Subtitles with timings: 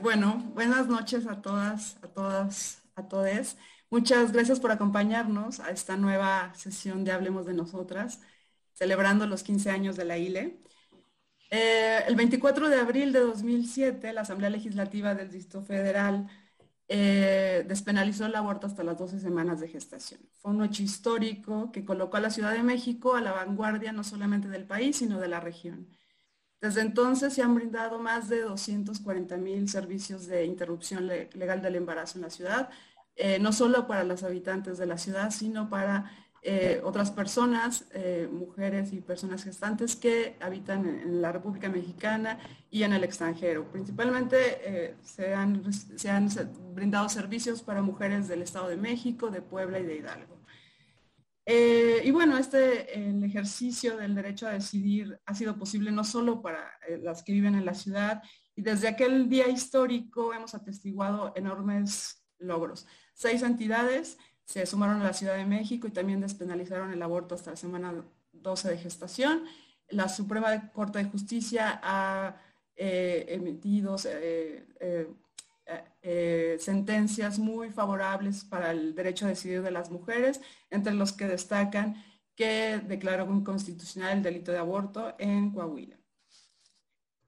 [0.00, 3.56] Bueno, buenas noches a todas, a todas, a todos.
[3.90, 8.20] Muchas gracias por acompañarnos a esta nueva sesión de Hablemos de Nosotras,
[8.72, 10.62] celebrando los 15 años de la ILE.
[11.50, 16.28] Eh, el 24 de abril de 2007, la Asamblea Legislativa del Distrito Federal
[16.88, 20.20] eh, despenalizó el aborto hasta las 12 semanas de gestación.
[20.40, 24.04] Fue un hecho histórico que colocó a la Ciudad de México a la vanguardia no
[24.04, 25.88] solamente del país, sino de la región.
[26.62, 32.18] Desde entonces se han brindado más de 240 mil servicios de interrupción legal del embarazo
[32.18, 32.70] en la ciudad,
[33.16, 38.28] eh, no solo para los habitantes de la ciudad, sino para eh, otras personas, eh,
[38.30, 42.38] mujeres y personas gestantes que habitan en, la República Mexicana
[42.70, 43.64] y en el extranjero.
[43.72, 45.64] Principalmente se, han,
[46.74, 50.41] brindado servicios para mujeres del Estado de México, de Puebla y de Hidalgo.
[51.46, 56.70] Y bueno, este el ejercicio del derecho a decidir ha sido posible no solo para
[57.00, 58.22] las que viven en la ciudad,
[58.54, 62.86] y desde aquel día histórico hemos atestiguado enormes logros.
[63.14, 67.50] Seis entidades se sumaron a la Ciudad de México y también despenalizaron el aborto hasta
[67.50, 69.44] la semana 12 de gestación.
[69.88, 72.36] La Suprema Corte de Justicia ha
[72.76, 75.08] eh, emitido eh,
[76.02, 81.26] eh, sentencias muy favorables para el derecho a decidir de las mujeres, entre los que
[81.26, 82.02] destacan
[82.34, 85.98] que declaró inconstitucional el delito de aborto en Coahuila.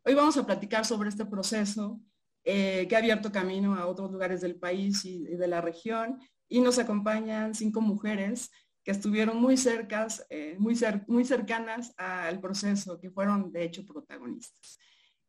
[0.04, 2.00] Hoy vamos a platicar sobre este proceso
[2.44, 6.18] eh, que ha abierto camino a otros lugares del país y, de la región.
[6.48, 8.50] Y nos acompañan cinco mujeres
[8.82, 14.78] que estuvieron muy cercas, eh, muy, muy cercanas al proceso, que fueron de hecho protagonistas.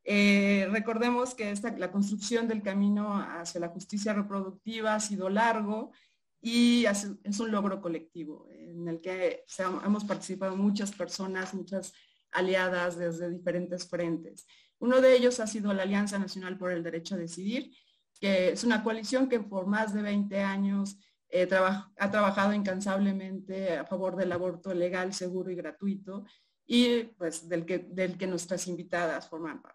[0.08, 5.92] Eh, recordemos que esta, la construcción del camino hacia la justicia reproductiva ha sido largo
[6.40, 9.44] y es un logro colectivo en el que
[9.84, 11.92] hemos participado muchas personas, muchas
[12.32, 14.46] aliadas desde diferentes frentes.
[14.78, 17.72] Uno de ellos ha sido la Alianza Nacional por el Derecho a Decidir,
[18.20, 21.50] que es una coalición que por más de 20 años eh,
[21.98, 26.26] ha trabajado incansablemente a favor del aborto legal, seguro y gratuito,
[26.68, 29.75] y pues del que, del que nuestras invitadas forman parte.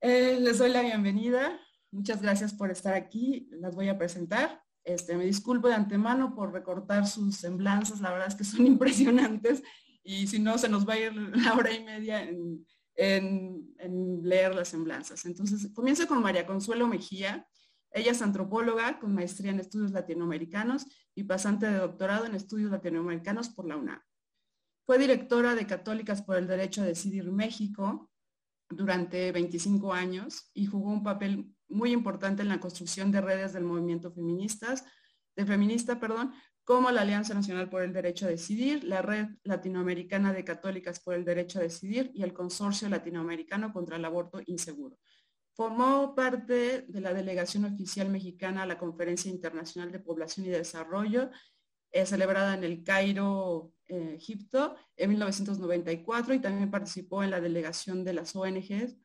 [0.00, 1.58] Eh, les doy la bienvenida.
[1.90, 3.48] Muchas gracias por estar aquí.
[3.52, 4.62] Las voy a presentar.
[4.84, 8.00] Este, me disculpo de antemano por recortar sus semblanzas.
[8.00, 9.62] La verdad es que son impresionantes
[10.02, 12.64] y si no, se nos va a ir la hora y media en,
[12.94, 15.24] en, leer las semblanzas.
[15.24, 17.48] Entonces, comienzo con María Consuelo Mejía.
[17.90, 23.48] Ella es antropóloga con maestría en estudios latinoamericanos y pasante de doctorado en estudios latinoamericanos
[23.48, 24.00] por la UNAM.
[24.84, 28.10] Fue directora de Católicas por el Derecho a Decidir México
[28.68, 33.64] durante 25 años y jugó un papel muy importante en la construcción de redes del
[33.64, 34.84] movimiento feministas,
[35.34, 36.32] de feminista, perdón,
[36.64, 41.14] como la Alianza Nacional por el Derecho a Decidir, la Red Latinoamericana de Católicas por
[41.14, 44.98] el Derecho a Decidir y el Consorcio Latinoamericano contra el Aborto Inseguro.
[45.54, 51.30] Formó parte de la delegación oficial mexicana a la Conferencia Internacional de Población y Desarrollo,
[51.92, 58.04] eh, celebrada en el Cairo, eh, Egipto, en 1994 y también participó en la delegación
[58.04, 58.96] de las ONGs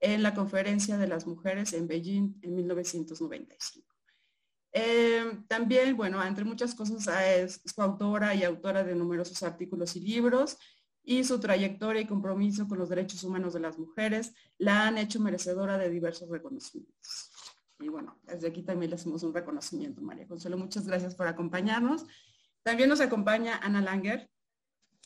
[0.00, 3.92] en la Conferencia de las Mujeres en Beijing en 1995.
[4.72, 10.00] Eh, también, bueno, entre muchas cosas, ah, es, coautora y autora de numerosos artículos y
[10.00, 10.56] libros
[11.04, 15.20] y su trayectoria y compromiso con los derechos humanos de las mujeres la han hecho
[15.20, 17.30] merecedora de diversos reconocimientos.
[17.80, 20.56] Y bueno, desde aquí también le hacemos un reconocimiento, María Consuelo.
[20.56, 22.06] Muchas gracias por acompañarnos.
[22.62, 24.28] También nos acompaña Ana Langer,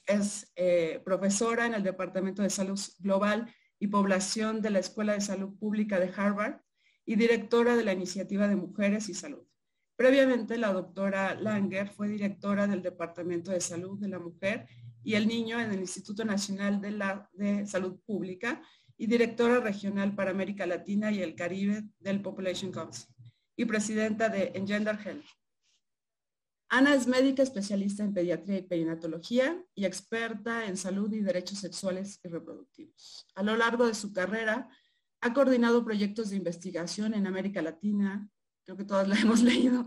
[0.06, 5.20] es eh, profesora en el Departamento de Salud Global y Población de la Escuela de
[5.20, 6.60] Salud Pública de Harvard
[7.04, 9.44] y directora de la Iniciativa de Mujeres y Salud.
[9.96, 14.68] Previamente, la doctora Langer fue directora del Departamento de Salud de la Mujer
[15.02, 18.60] y el Niño en el Instituto Nacional de, la, de Salud Pública
[18.98, 23.06] y directora regional para América Latina y el Caribe del Population Council
[23.56, 25.24] y presidenta de Engender Health.
[26.68, 32.18] Ana es médica especialista en pediatría y perinatología y experta en salud y derechos sexuales
[32.24, 33.26] y reproductivos.
[33.36, 34.68] A lo largo de su carrera,
[35.20, 38.28] ha coordinado proyectos de investigación en América Latina,
[38.64, 39.86] creo que todas la hemos leído,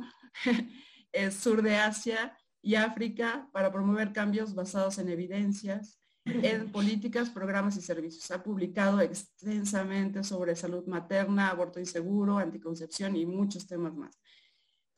[1.12, 7.78] es sur de Asia y África para promover cambios basados en evidencias, en políticas, programas
[7.78, 8.32] y servicios.
[8.32, 14.18] Ha publicado extensamente sobre salud materna, aborto inseguro, anticoncepción y muchos temas más.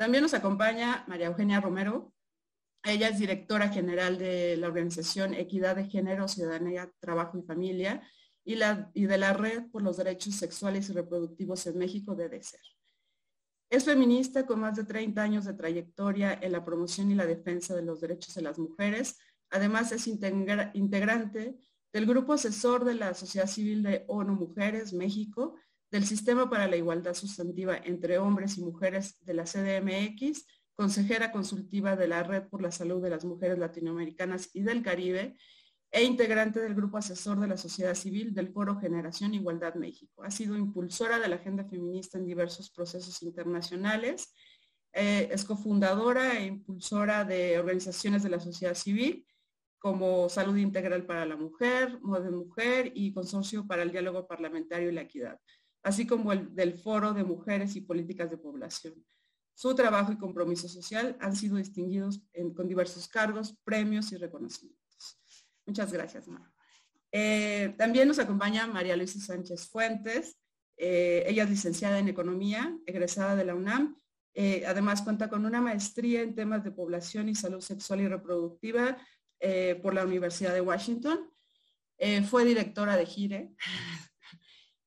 [0.01, 2.11] También nos acompaña María Eugenia Romero.
[2.83, 8.01] Ella es directora general de la organización Equidad de Género, Ciudadanía, Trabajo y Familia
[8.43, 12.61] y, de la Red por los Derechos Sexuales y Reproductivos en México, ser.
[13.69, 17.75] Es feminista con más de 30 años de trayectoria en la promoción y la defensa
[17.75, 19.19] de los derechos de las mujeres.
[19.51, 21.59] Además, es integrante
[21.93, 25.57] del Grupo Asesor de la Sociedad Civil de ONU Mujeres México,
[25.91, 31.97] del Sistema para la Igualdad Sustantiva entre Hombres y Mujeres de la CDMX, consejera consultiva
[31.97, 35.35] de la Red por la Salud de las Mujeres Latinoamericanas y del Caribe
[35.91, 40.23] e integrante del Grupo Asesor de la Sociedad Civil del Foro Generación Igualdad México.
[40.23, 44.33] Ha sido impulsora de la agenda feminista en diversos procesos internacionales,
[44.93, 49.25] eh, es cofundadora e impulsora de organizaciones de la sociedad civil
[49.77, 54.93] como Salud Integral para la Mujer, Moda Mujer y Consorcio para el Diálogo Parlamentario y
[54.93, 55.39] la Equidad
[55.83, 58.95] así como el del Foro de Mujeres y Políticas de Población.
[59.53, 62.21] Su trabajo y compromiso social han sido distinguidos
[62.55, 65.19] con diversos cargos, premios y reconocimientos.
[65.65, 66.51] Muchas gracias, Mar.
[67.11, 70.37] Eh, también nos acompaña María Luisa Sánchez Fuentes.
[70.77, 73.95] Eh, ella es licenciada en Economía, egresada de la UNAM.
[74.33, 78.97] Eh, además cuenta con una maestría en temas de población y salud sexual y reproductiva
[79.81, 81.27] por la Universidad de Washington.
[82.29, 83.55] fue directora de GIRE,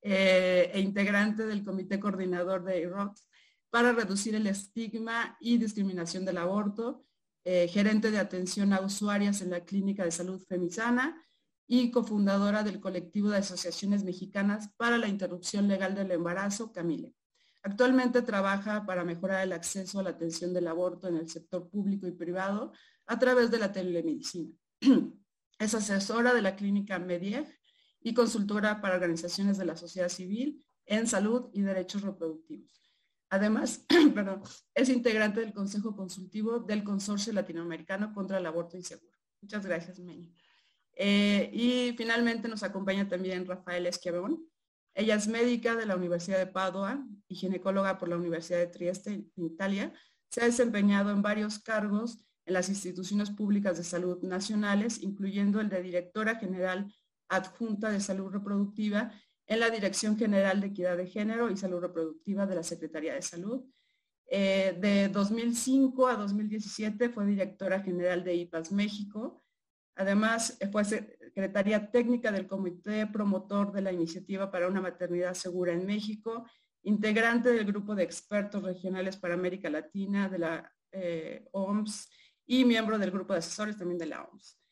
[0.06, 3.16] eh, e integrante del comité coordinador de IROC
[3.70, 7.06] para reducir el estigma y discriminación del aborto,
[7.42, 11.24] eh, gerente de atención a usuarias en la Clínica de Salud Femisana
[11.66, 17.14] y cofundadora del colectivo de asociaciones mexicanas para la interrupción legal del embarazo, Camile.
[17.62, 22.06] Actualmente trabaja para mejorar el acceso a la atención del aborto en el sector público
[22.06, 22.72] y privado
[23.06, 24.54] a través de la telemedicina.
[25.58, 27.46] Es asesora de la clínica Medieg
[28.04, 32.70] y consultora para organizaciones de la sociedad civil en salud y derechos reproductivos.
[33.30, 33.84] Además,
[34.14, 34.42] perdón,
[34.74, 39.16] es integrante del Consejo Consultivo del Consorcio Latinoamericano contra el Aborto Inseguro.
[39.40, 40.30] Muchas gracias, Meño.
[40.96, 44.46] Eh, y finalmente nos acompaña también Rafael Esquiavón.
[44.94, 49.10] Ella es médica de la Universidad de Padua y ginecóloga por la Universidad de Trieste,
[49.12, 49.92] en Italia.
[50.28, 55.70] Se ha desempeñado en varios cargos en las instituciones públicas de salud nacionales, incluyendo el
[55.70, 56.92] de directora general
[57.28, 59.12] adjunta de salud reproductiva
[59.46, 63.22] en la Dirección General de Equidad de Género y Salud Reproductiva de la Secretaría de
[63.22, 63.64] Salud.
[64.26, 69.42] Eh, de 2005 a 2017 fue directora general de IPAS México.
[69.96, 75.86] Además, fue secretaria técnica del Comité Promotor de la Iniciativa para una Maternidad Segura en
[75.86, 76.48] México,
[76.82, 82.08] integrante del Grupo de Expertos Regionales para América Latina de la eh, OMS
[82.46, 84.63] y miembro del Grupo de Asesores también de la OMS.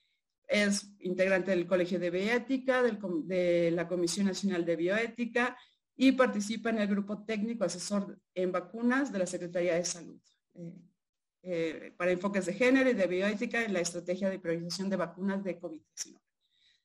[0.47, 5.57] Es integrante del Colegio de Bioética, de la Comisión Nacional de Bioética
[5.97, 10.21] y participa en el grupo técnico asesor en vacunas de la Secretaría de Salud.
[10.55, 10.73] Eh,
[11.45, 15.43] eh, para enfoques de género y de bioética en la estrategia de priorización de vacunas
[15.43, 16.21] de COVID-19.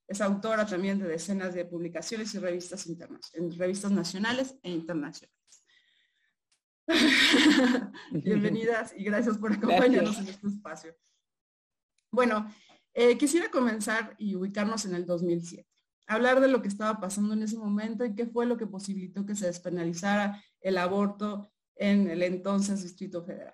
[0.07, 2.87] Es autora también de decenas de publicaciones y revistas
[3.33, 5.37] en revistas nacionales e internacionales.
[8.11, 10.95] Bienvenidas y gracias por acompañarnos en este espacio.
[12.09, 12.51] Bueno,
[12.99, 15.67] eh, quisiera comenzar y ubicarnos en el 2007,
[16.07, 19.23] hablar de lo que estaba pasando en ese momento y qué fue lo que posibilitó
[19.23, 23.53] que se despenalizara el aborto en el entonces Distrito Federal.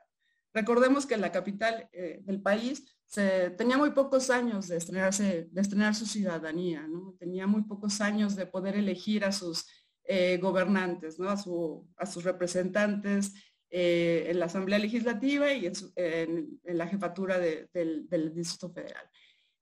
[0.54, 2.86] Recordemos que la capital eh, del país
[3.58, 6.88] tenía muy pocos años de, estrenarse, de estrenar su ciudadanía,
[7.20, 9.68] tenía muy pocos años de poder elegir a sus
[10.06, 13.34] eh, gobernantes, a, sus representantes
[13.70, 19.06] en la Asamblea Legislativa y en, la jefatura del Distrito Federal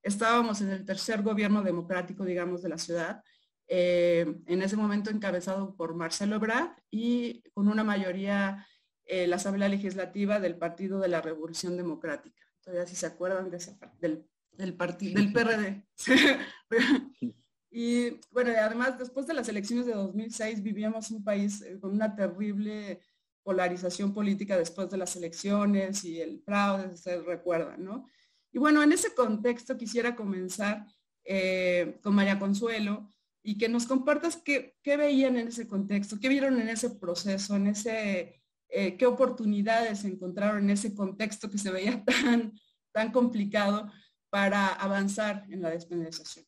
[0.03, 3.23] estábamos en el tercer gobierno democrático, digamos, de la ciudad,
[3.67, 8.67] eh, en ese momento encabezado por Marcelo Ebrard y con una mayoría
[9.05, 12.45] en la Asamblea Legislativa del Partido de la Revolución Democrática.
[12.61, 15.85] Todavía si se acuerdan de ese, del, del, partido, del PRD.
[17.71, 22.15] y bueno, además, después de las elecciones de 2006 vivíamos un país eh, con una
[22.15, 22.99] terrible
[23.43, 28.05] polarización política después de las elecciones y el fraude, se recuerdan, ¿no?
[28.51, 30.85] Y bueno, en ese contexto quisiera comenzar
[31.23, 33.09] eh, con María Consuelo
[33.43, 37.67] y que nos compartas qué, veían en ese contexto, qué vieron en ese proceso, en
[37.67, 42.53] ese, eh, qué oportunidades encontraron en ese contexto que se veía tan,
[42.91, 43.91] tan complicado
[44.29, 46.45] para avanzar en la despenalización.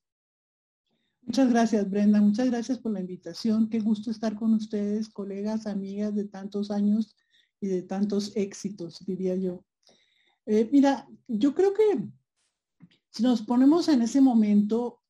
[1.25, 2.19] Muchas gracias, Brenda.
[2.19, 3.69] Muchas gracias por la invitación.
[3.69, 7.15] Qué gusto estar con ustedes, colegas, amigas de tantos años
[7.61, 9.63] y de tantos éxitos, diría yo.
[10.45, 12.09] Eh, mira, yo creo que
[13.09, 15.01] si nos ponemos en ese momento,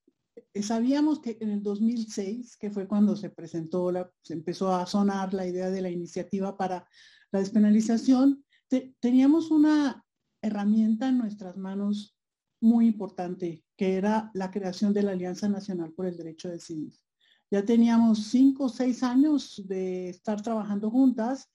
[0.54, 4.86] eh, sabíamos que en el 2006, que fue cuando se presentó, la, se empezó a
[4.86, 6.88] sonar la idea de la iniciativa para
[7.32, 8.44] la despenalización,
[9.00, 10.04] teníamos una
[10.42, 12.18] herramienta en nuestras manos
[12.60, 16.94] muy importante, que era la creación de la Alianza Nacional por el Derecho a Decidir.
[17.52, 21.50] Ya teníamos cinco o seis años de estar trabajando juntas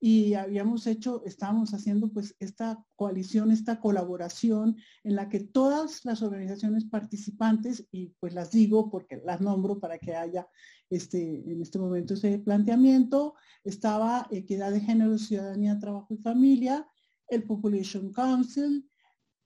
[0.00, 6.20] y habíamos hecho, estábamos haciendo pues esta coalición, esta colaboración en la que todas las
[6.22, 10.46] organizaciones participantes, y pues las digo porque las nombro para que haya
[10.90, 13.34] este, en este momento ese planteamiento,
[13.64, 16.86] estaba Equidad de Género, Ciudadanía, Trabajo y Familia,
[17.28, 18.88] el Population Council,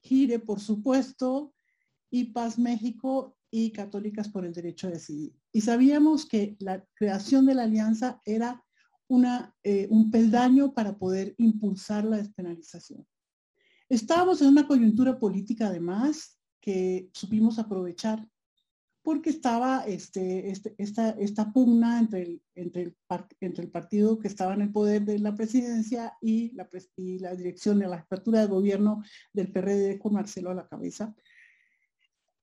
[0.01, 1.53] GIRE, por supuesto,
[2.11, 5.33] y Paz México y Católicas por el Derecho a Decidir.
[5.51, 8.63] Y sabíamos que la creación de la alianza era
[9.63, 13.07] eh, un peldaño para poder impulsar la despenalización.
[13.89, 18.27] Estábamos en una coyuntura política además que supimos aprovechar
[19.01, 25.17] porque estaba este, este, esta, pugna entre el partido que estaba en el poder de
[25.17, 29.01] la presidencia y la, y la dirección de la apertura de gobierno
[29.33, 31.15] del PRD con Marcelo a la cabeza.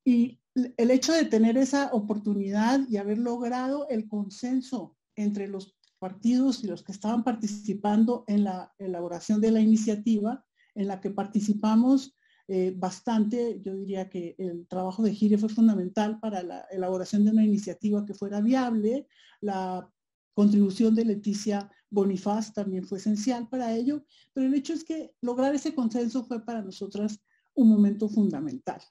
[0.04, 6.62] Y el hecho de tener esa oportunidad y haber logrado el consenso entre los partidos
[6.62, 12.14] y los que estaban participando en la elaboración de la iniciativa, en la que participamos
[12.48, 13.60] eh, bastante.
[13.64, 18.04] Yo diría que el trabajo de Gire fue fundamental para la elaboración de una iniciativa
[18.04, 19.08] que fuera viable.
[19.40, 19.90] La
[20.34, 25.54] contribución de Leticia Bonifaz también fue esencial para ello, pero el hecho es que lograr
[25.54, 27.20] ese consenso fue para nosotras
[27.54, 28.82] un momento fundamental.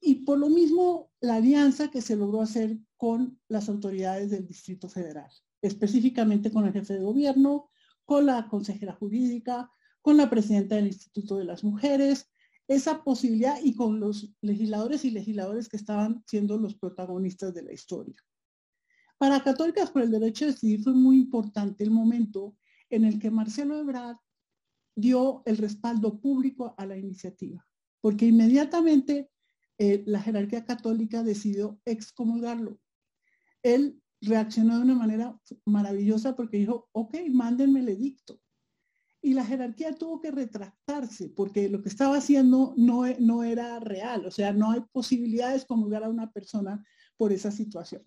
[0.00, 4.88] Y por lo mismo, la alianza que se logró hacer con las autoridades del Distrito
[4.88, 5.30] Federal
[5.62, 7.70] específicamente con el jefe de gobierno,
[8.04, 9.70] con la consejera jurídica,
[10.02, 12.30] con la presidenta del Instituto de las Mujeres,
[12.68, 17.72] esa posibilidad y con los legisladores y legisladores que estaban siendo los protagonistas de la
[17.72, 18.16] historia.
[19.18, 22.56] Para Católicas por el Derecho a Decidir fue muy importante el momento
[22.90, 24.16] en el que Marcelo Ebrard
[24.94, 27.66] dio el respaldo público a la iniciativa,
[28.00, 29.30] porque inmediatamente
[29.78, 32.80] eh, la jerarquía católica decidió excomulgarlo.
[33.62, 38.40] Él reaccionó de una manera maravillosa porque dijo, ok, mándenme el edicto.
[39.22, 44.26] Y la jerarquía tuvo que retractarse porque lo que estaba haciendo no, no era real,
[44.26, 46.84] o sea, no hay posibilidad de excomulgar a una persona
[47.16, 48.02] por esa situación.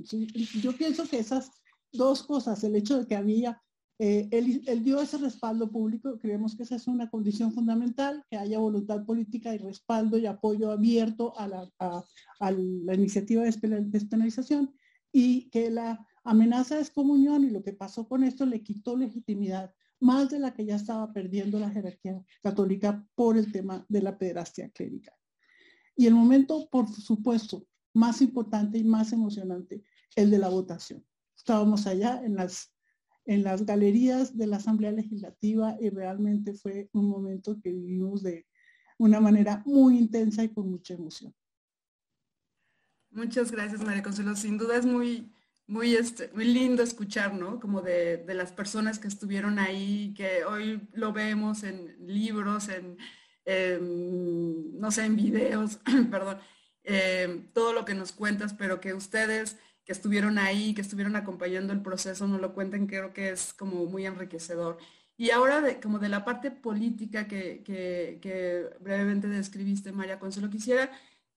[0.62, 1.52] Yo pienso que esas
[1.92, 3.62] dos cosas, el hecho de que había,
[3.98, 8.60] eh, él, dio ese respaldo público, creemos que esa es una condición fundamental, que haya
[8.60, 13.52] voluntad política y respaldo y apoyo abierto a la, a la iniciativa de
[13.88, 14.74] despenalización
[15.12, 19.74] y que la amenaza de excomunión y lo que pasó con esto le quitó legitimidad,
[20.00, 24.18] más de la que ya estaba perdiendo la jerarquía católica por el tema de la
[24.18, 25.14] pederastia clérica.
[25.96, 29.84] Y el momento, por supuesto, más importante y más emocionante,
[30.16, 31.06] el de la votación.
[31.36, 32.74] Estábamos allá en las,
[33.26, 38.46] en las galerías de la Asamblea Legislativa y realmente fue un momento que vivimos de
[38.98, 41.34] una manera muy intensa y con mucha emoción.
[43.12, 44.36] Muchas gracias, María Consuelo.
[44.36, 45.32] Sin duda es muy,
[45.68, 47.60] muy, este, muy lindo escuchar, ¿no?
[47.60, 52.98] Como de, las personas que estuvieron ahí, que hoy lo vemos en libros, en,
[54.80, 55.80] no sé, en videos,
[56.12, 56.38] perdón,
[56.84, 61.74] em, todo lo que nos cuentas, pero que ustedes que estuvieron ahí, que estuvieron acompañando
[61.74, 64.78] el proceso, nos lo cuenten, creo que es como muy enriquecedor.
[65.18, 70.92] Y ahora, de, como de la parte política que brevemente describiste, María Consuelo, quisiera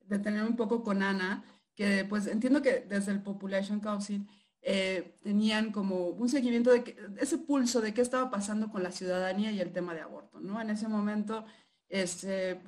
[0.07, 4.27] detener un poco con Ana que pues entiendo que desde el Population Council
[4.65, 9.51] eh, tenían como un seguimiento de ese pulso de qué estaba pasando con la ciudadanía
[9.51, 10.61] y el tema de aborto, ¿no?
[10.61, 11.45] En ese momento,
[11.89, 12.61] este,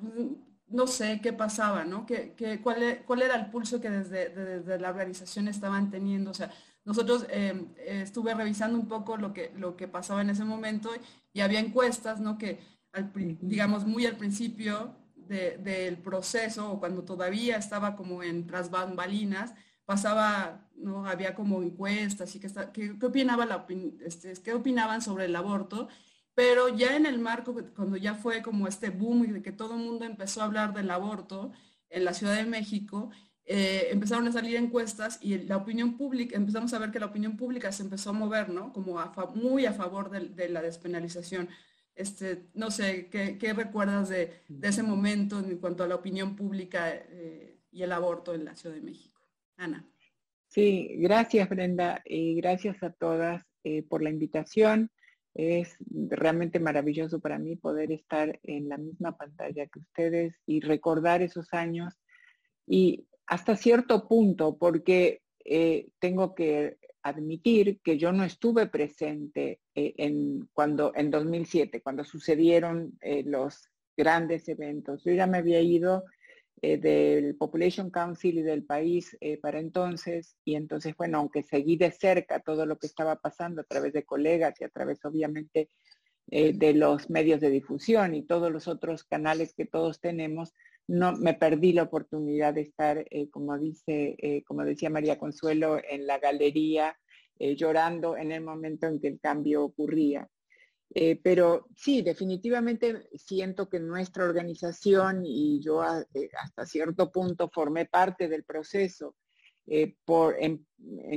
[0.67, 2.05] no sé qué pasaba, ¿no?
[2.05, 6.31] ¿Qué, cuál, e, cuál, era el pulso que desde, desde, la organización estaban teniendo?
[6.31, 6.51] O sea,
[6.83, 10.89] nosotros eh, estuve revisando un poco lo que, lo que pasaba en ese momento
[11.31, 12.37] y había encuestas, ¿no?
[12.37, 12.59] Que,
[13.41, 14.95] digamos, muy al principio
[15.27, 19.53] del proceso o cuando todavía estaba como en tras bambalinas,
[19.85, 21.07] pasaba, ¿no?
[21.07, 23.65] Había como encuestas y que, qué, opinaba la,
[24.03, 25.87] este, qué opinaban sobre el aborto,
[26.33, 29.75] pero ya en el marco, cuando ya fue como este boom y de que todo
[29.75, 31.51] el mundo empezó a hablar del aborto
[31.89, 33.09] en la Ciudad de México,
[33.45, 37.37] eh, empezaron a salir encuestas y la opinión pública, empezamos a ver que la opinión
[37.37, 38.73] pública se empezó a mover, ¿no?
[38.73, 38.99] Como
[39.35, 41.49] muy a favor de la despenalización.
[41.95, 47.57] Este, no sé, ¿qué, recuerdas de, ese momento en cuanto a la opinión pública eh,
[47.71, 49.21] y el aborto en la Ciudad de México?
[49.57, 49.87] Ana.
[50.47, 54.91] Sí, gracias Brenda y gracias a todas eh, por la invitación.
[55.33, 61.21] Es realmente maravilloso para mí poder estar en la misma pantalla que ustedes y recordar
[61.21, 61.93] esos años
[62.67, 69.93] y hasta cierto punto, porque eh, tengo que admitir que yo no estuve presente eh,
[69.97, 75.03] en, cuando, en 2007, cuando sucedieron eh, los grandes eventos.
[75.03, 76.03] Yo ya me había ido
[76.63, 81.91] eh, del Population Council y del país para entonces, y entonces, bueno, aunque seguí de
[81.91, 85.69] cerca todo lo que estaba pasando a través de colegas y a través, obviamente,
[86.27, 90.55] de los medios de difusión y todos los otros canales que todos tenemos,
[90.87, 96.19] no me perdí la oportunidad de estar, como dice, como decía María Consuelo, en la
[96.19, 96.95] galería
[97.39, 100.29] llorando en el momento en que el cambio ocurría.
[100.93, 107.85] Eh, pero sí, definitivamente siento que nuestra organización y yo eh, hasta cierto punto formé
[107.85, 109.15] parte del proceso
[109.67, 110.65] eh, por, en,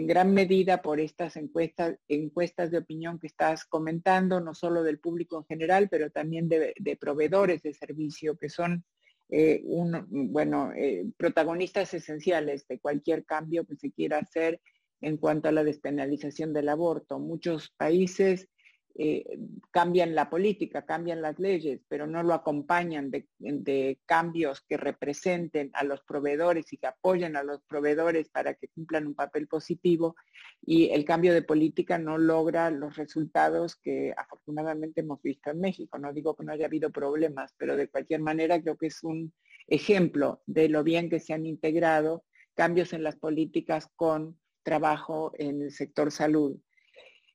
[0.07, 5.37] gran medida por estas encuestas, encuestas de opinión que estás comentando, no solo del público
[5.39, 8.85] en general, pero también de, proveedores de servicio que son
[9.31, 10.73] bueno,
[11.17, 14.61] protagonistas esenciales de cualquier cambio que se quiera hacer
[15.01, 17.19] en cuanto a la despenalización del aborto.
[17.19, 18.49] Muchos países
[18.95, 19.39] eh,
[19.71, 25.85] cambian la política, cambian las leyes, pero no lo acompañan de, cambios que representen a
[25.85, 30.17] los proveedores y que apoyen a los proveedores para que cumplan un papel positivo
[30.63, 35.99] y el cambio de política no logra los resultados que afortunadamente hemos visto en México.
[35.99, 39.33] No digo que no haya habido problemas, pero de cualquier manera creo que es un
[39.69, 45.63] ejemplo de lo bien que se han integrado cambios en las políticas con trabajo en
[45.63, 46.59] el sector salud.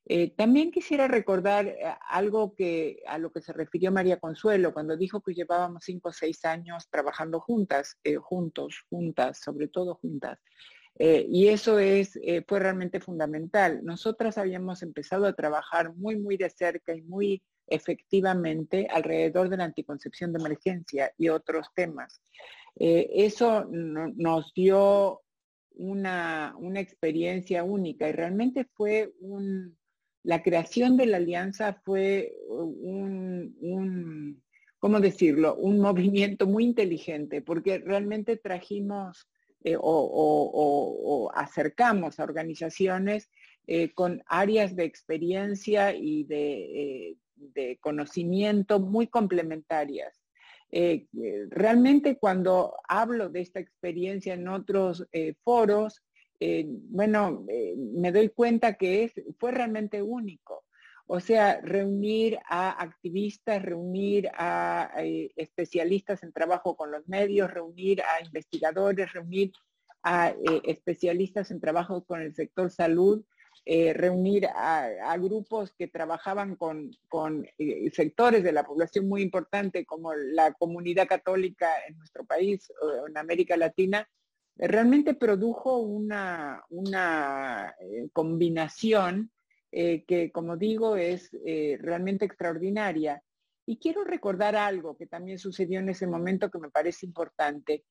[0.05, 1.77] Eh, también quisiera recordar eh,
[2.09, 6.13] algo que a lo que se refirió María Consuelo cuando dijo que llevábamos cinco o
[6.13, 10.39] seis años trabajando juntas, eh, juntos, juntas, sobre todo juntas.
[10.99, 13.83] y eso es, fue realmente fundamental.
[13.83, 19.63] Nosotras habíamos empezado a trabajar muy, muy de cerca y muy efectivamente alrededor de la
[19.63, 22.21] anticoncepción de emergencia y otros temas.
[22.75, 25.21] eso nos dio
[25.75, 29.75] una, una experiencia única y realmente fue un,
[30.23, 34.41] la creación de la alianza fue un,
[34.79, 35.55] ¿cómo decirlo?
[35.55, 39.27] Un movimiento muy inteligente, porque realmente trajimos
[39.65, 43.29] eh, o, acercamos a organizaciones
[43.67, 50.21] eh, con áreas de experiencia y de, eh, de conocimiento muy complementarias.
[51.49, 55.05] realmente cuando hablo de esta experiencia en otros
[55.43, 56.01] foros,
[56.45, 60.65] eh, bueno, eh, me doy cuenta que es, fue realmente único.
[61.07, 68.01] O sea, reunir a activistas, reunir a, eh, especialistas en trabajo con los medios, reunir
[68.01, 69.53] a investigadores, reunir
[70.03, 73.23] a especialistas en trabajo con el sector salud,
[73.65, 76.91] reunir a, grupos que trabajaban con,
[77.93, 83.17] sectores de la población muy importante como la comunidad católica en nuestro país o en
[83.17, 84.09] América Latina,
[84.55, 89.31] realmente produjo una, una eh, combinación
[89.71, 93.21] eh, que, como digo, es eh, realmente extraordinaria.
[93.65, 97.85] Y quiero recordar algo que también sucedió en ese momento que me parece importante.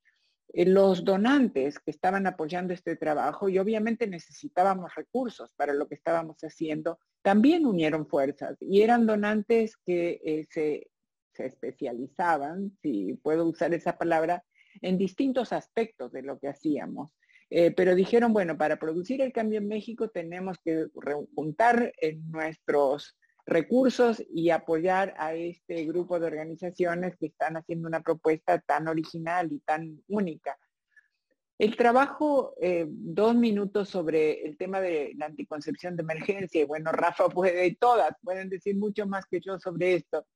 [0.55, 6.37] los donantes que estaban apoyando este trabajo y obviamente necesitábamos recursos para lo que estábamos
[6.43, 10.91] haciendo, también unieron fuerzas y eran donantes que se,
[11.33, 14.45] se especializaban, si puedo usar esa palabra,
[14.81, 17.11] en distintos aspectos de lo que hacíamos.
[17.51, 20.87] Eh, pero dijeron, bueno, para producir el cambio en México tenemos que
[21.35, 21.93] juntar
[22.31, 28.89] nuestros recursos y apoyar a este grupo de organizaciones que están haciendo una propuesta tan
[28.89, 30.57] original y tan única.
[31.59, 36.91] El trabajo, eh, dos minutos sobre el tema de la anticoncepción de emergencia, y bueno,
[36.91, 40.27] Rafa puede, todas pueden decir mucho más que yo sobre esto,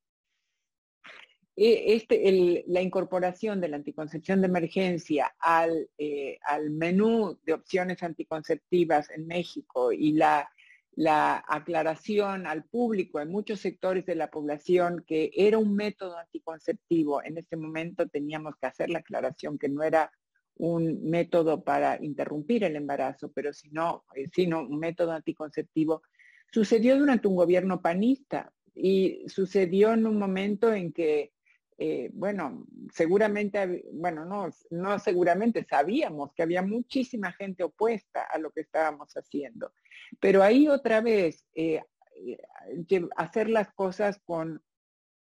[1.57, 6.39] e, este, la incorporación de la anticoncepción de emergencia al, eh,
[6.71, 10.51] menú de opciones anticonceptivas en México y la,
[10.97, 17.23] la aclaración al público en muchos sectores de la población que era un método anticonceptivo,
[17.23, 20.13] en este momento teníamos que hacer la aclaración que no era
[20.57, 26.03] un método para interrumpir el embarazo, pero sino, eh, sino un método anticonceptivo,
[26.51, 31.33] sucedió durante un gobierno panista y sucedió en un momento en que
[31.79, 38.51] eh, bueno, seguramente, bueno, no, no seguramente, sabíamos que había muchísima gente opuesta a lo
[38.51, 39.73] que estábamos haciendo.
[40.19, 41.83] Pero ahí otra vez, eh,
[42.27, 44.63] eh, hacer las cosas con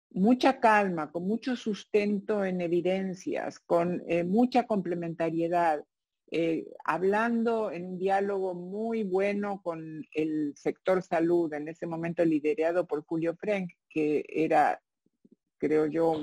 [0.10, 5.86] mucha calma, con mucho sustento en evidencias, con mucha complementariedad,
[6.84, 13.06] hablando en un diálogo muy bueno con el sector salud, en ese momento liderado por
[13.06, 14.82] Julio Frank, que era
[15.62, 16.14] creo yo,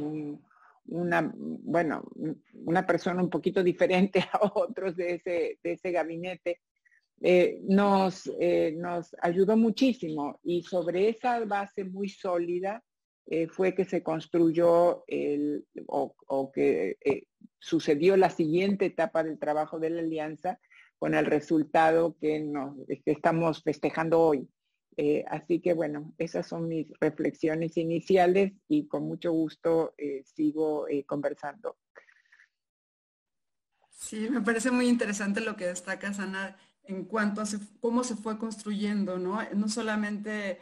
[0.86, 2.02] una, bueno,
[2.64, 6.60] una persona un poquito diferente a otros de ese, de ese gabinete,
[7.20, 12.84] eh, nos, eh, nos ayudó muchísimo y sobre esa base muy sólida
[13.26, 16.96] eh, fue que se construyó el, o, que
[17.58, 20.60] sucedió la siguiente etapa del trabajo de la alianza
[20.98, 24.48] con el resultado que, nos, que estamos festejando hoy.
[25.00, 30.86] Eh, así que bueno, esas son mis reflexiones iniciales y con mucho gusto eh, sigo
[31.06, 31.78] conversando.
[33.90, 37.44] Sí, me parece muy interesante lo que destaca Ana en cuanto a
[37.80, 39.40] cómo se fue construyendo, ¿no?
[39.54, 40.58] No solamente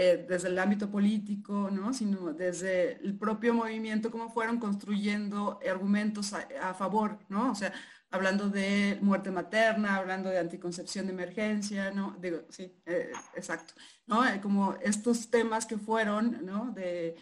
[0.00, 1.94] eh, desde el ámbito político, ¿no?
[1.94, 7.50] sino desde el propio movimiento, cómo fueron construyendo argumentos a, favor, ¿no?
[7.50, 7.72] O sea,
[8.10, 12.16] hablando de muerte materna, hablando de anticoncepción de emergencia, ¿no?
[12.20, 13.74] Digo, sí, eh, exacto,
[14.06, 14.26] ¿no?
[14.26, 16.72] Eh, como estos temas que fueron, ¿no?
[16.72, 17.16] De,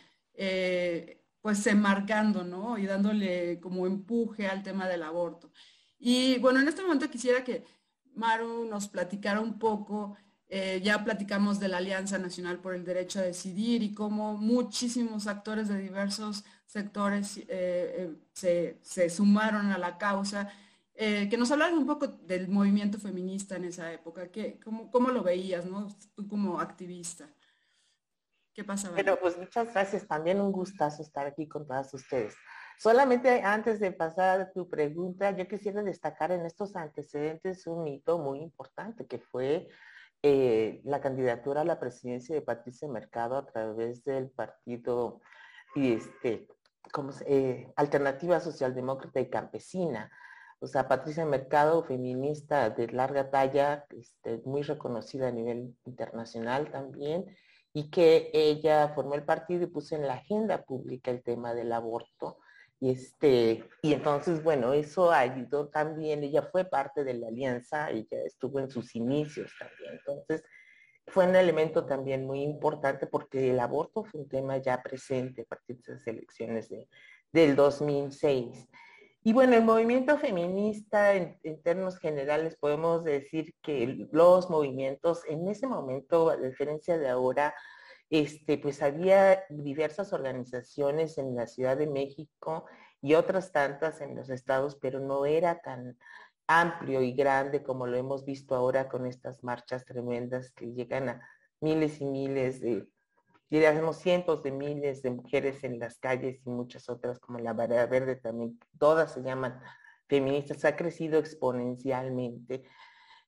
[1.40, 2.79] pues se marcando, ¿no?
[2.79, 5.51] Y dándole como empuje al tema del aborto.
[5.99, 7.64] Y bueno, en este momento quisiera que
[8.14, 10.16] Maru nos platicara un poco
[10.49, 15.27] eh, ya platicamos de la Alianza Nacional por el Derecho a Decidir y cómo muchísimos
[15.27, 20.49] actores de diversos sectores eh, eh, se, sumaron a la causa.
[20.96, 24.28] Que nos hablaran un poco del movimiento feminista en esa época.
[24.28, 25.88] ¿Qué, cómo, cómo, lo veías, no?
[26.14, 27.28] tú como activista?
[28.54, 28.96] ¿Qué pasaba?
[28.96, 30.06] Pero pues muchas gracias.
[30.06, 32.35] También un gustazo estar aquí con todas ustedes.
[32.78, 38.40] Solamente antes de pasar tu pregunta, yo quisiera destacar en estos antecedentes un hito muy
[38.40, 39.68] importante que fue
[40.22, 45.20] eh, la candidatura a la presidencia de Patricia Mercado a través del partido
[45.74, 46.48] y este,
[46.92, 50.11] como eh, Alternativa Socialdemócrata y Campesina.
[50.59, 57.27] O sea, Patricia Mercado, feminista de larga talla, este, muy reconocida a nivel internacional también,
[57.73, 61.73] y que ella formó el partido y puso en la agenda pública el tema del
[61.73, 62.38] aborto
[62.79, 68.23] y, este, y entonces, bueno, eso ayudó también, ella fue parte de la alianza, ella
[68.25, 69.95] estuvo en sus inicios también.
[69.95, 70.45] Entonces,
[71.07, 75.45] fue un elemento también muy importante porque el aborto fue un tema ya presente a
[75.45, 76.88] partir de esas elecciones de,
[77.33, 78.69] del 2006.
[79.27, 85.67] Y bueno, el movimiento feminista en, términos generales podemos decir que los movimientos en ese
[85.67, 87.53] momento, a diferencia de ahora,
[88.09, 92.67] este, pues había diversas organizaciones en la Ciudad de México
[93.03, 95.99] y otras tantas en los estados, pero no era tan
[96.47, 101.29] amplio y grande como lo hemos visto ahora con estas marchas tremendas que llegan a
[101.61, 102.87] miles y miles de,
[103.50, 107.87] diríamos cientos de miles de mujeres en las calles y muchas otras como la Varea
[107.87, 109.61] Verde también, todas se llaman
[110.09, 112.64] feministas, ha crecido exponencialmente.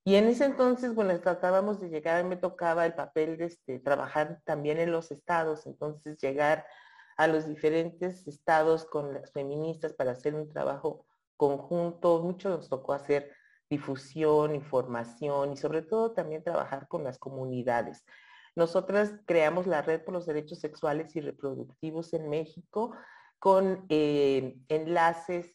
[0.05, 4.41] Y en ese entonces, bueno, tratábamos de llegar, me tocaba el papel de este, trabajar
[4.45, 6.67] también en los estados, entonces llegar
[7.19, 11.05] a los diferentes estados con las feministas para hacer un trabajo
[11.37, 12.23] conjunto.
[12.23, 13.33] Mucho nos tocó hacer
[13.69, 18.05] difusión, información y sobre todo también trabajar con las comunidades.
[18.59, 22.93] Nosotras creamos la Red por los Derechos Sexuales y Reproductivos en México
[23.39, 25.55] con eh, enlaces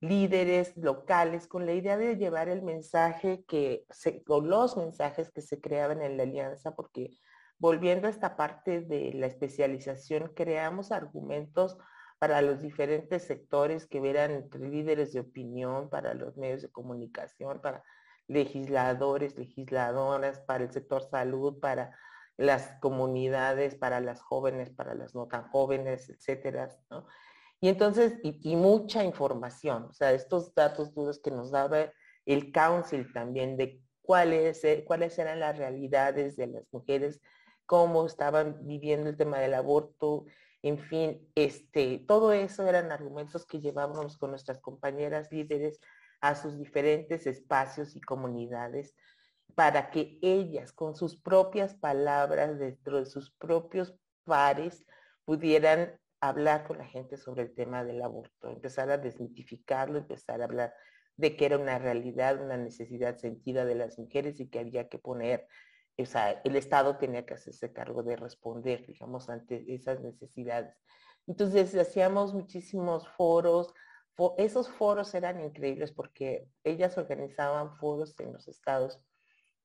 [0.00, 5.40] líderes locales con la idea de llevar el mensaje que se, o los mensajes que
[5.40, 7.16] se creaban en la alianza, porque
[7.56, 11.78] volviendo a esta parte de la especialización, creamos argumentos
[12.18, 17.62] para los diferentes sectores que verán entre líderes de opinión, para los medios de comunicación,
[17.62, 17.82] para
[18.28, 21.96] legisladores, legisladoras, para el sector salud, para
[22.36, 27.06] las comunidades, para las jóvenes, para las no tan jóvenes, etcétera, ¿no?
[27.60, 31.92] Y entonces, y, mucha información, o sea, estos datos duros que nos daba
[32.26, 37.20] el council también de cuáles, e, cuáles eran las realidades de las mujeres,
[37.64, 40.26] cómo estaban viviendo el tema del aborto,
[40.62, 45.80] en fin, este, todo eso eran argumentos que llevábamos con nuestras compañeras líderes
[46.20, 48.94] a sus diferentes espacios y comunidades
[49.54, 54.84] para que ellas con sus propias palabras dentro de sus propios pares
[55.24, 60.44] pudieran hablar con la gente sobre el tema del aborto, empezar a desmitificarlo, empezar a
[60.44, 60.74] hablar
[61.16, 64.98] de que era una realidad, una necesidad sentida de las mujeres y que había que
[64.98, 65.46] poner,
[65.98, 70.74] o sea, el Estado tenía que hacerse cargo de responder, digamos, ante esas necesidades.
[71.26, 73.72] Entonces hacíamos muchísimos foros,
[74.38, 79.00] esos foros eran increíbles porque ellas organizaban foros en los estados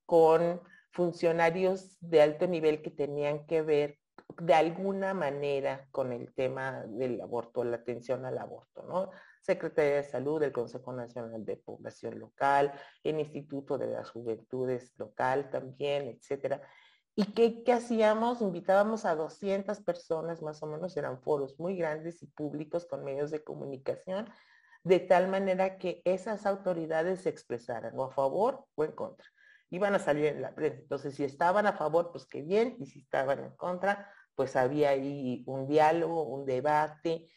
[0.07, 3.99] con funcionarios de alto nivel que tenían que ver
[4.39, 9.11] de alguna manera con el tema del aborto, la atención al aborto, ¿no?
[9.41, 15.49] Secretaría de Salud, el Consejo Nacional de Población Local, el Instituto de las Juventudes Local
[15.49, 16.61] también, etcétera.
[17.15, 18.41] ¿Y qué, hacíamos?
[18.41, 23.31] Invitábamos a 200 personas, más o menos eran foros muy grandes y públicos con medios
[23.31, 24.29] de comunicación,
[24.83, 29.27] de tal manera que esas autoridades se expresaran o a favor o en contra.
[29.69, 30.79] Iban a salir en la prensa.
[30.79, 34.89] Entonces, si estaban a favor, pues qué bien, y si estaban en contra, pues había
[34.89, 37.29] ahí un diálogo, un debate,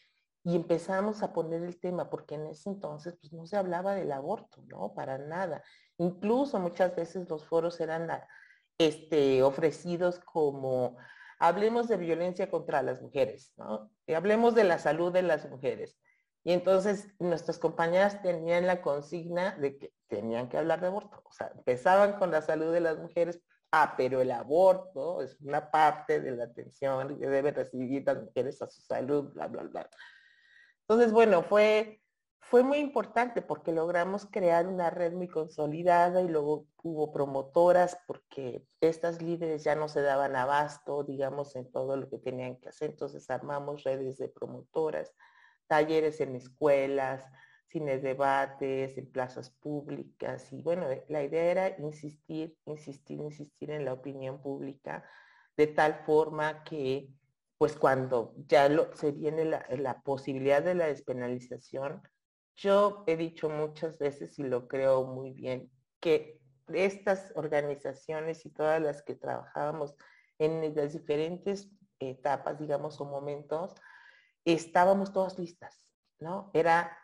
[0.43, 4.11] y empezamos a poner el tema, porque en ese entonces pues no se hablaba del
[4.11, 4.93] aborto, ¿no?
[4.93, 5.63] Para nada.
[5.97, 8.09] Incluso muchas veces los foros eran
[8.77, 10.97] este, ofrecidos como
[11.37, 13.91] hablemos de violencia contra las mujeres, ¿no?
[14.07, 15.99] Y hablemos de la salud de las mujeres.
[16.43, 21.21] Y entonces nuestras compañeras tenían la consigna de que tenían que hablar de aborto.
[21.23, 25.69] O sea, empezaban con la salud de las mujeres, ah, pero el aborto es una
[25.69, 29.89] parte de la atención que deben recibir las mujeres a su salud, bla, bla, bla.
[30.87, 32.01] Entonces, bueno, fue,
[32.39, 38.65] fue muy importante porque logramos crear una red muy consolidada y luego hubo promotoras porque
[38.81, 42.89] estas líderes ya no se daban abasto, digamos, en todo lo que tenían que hacer.
[42.89, 45.13] Entonces armamos redes de promotoras
[45.71, 47.23] talleres en escuelas,
[47.67, 50.51] cines debates, en plazas públicas.
[50.51, 55.05] Y bueno, la idea era insistir, insistir, insistir en la opinión pública
[55.55, 57.07] de tal forma que
[57.57, 62.01] pues cuando ya se viene la posibilidad de la despenalización,
[62.57, 68.81] yo he dicho muchas veces y lo creo muy bien, que estas organizaciones y todas
[68.81, 69.95] las que trabajábamos
[70.37, 73.73] en las diferentes etapas, digamos, o momentos,
[74.45, 75.85] estábamos todas listas,
[76.19, 76.51] ¿no?
[76.53, 76.97] Era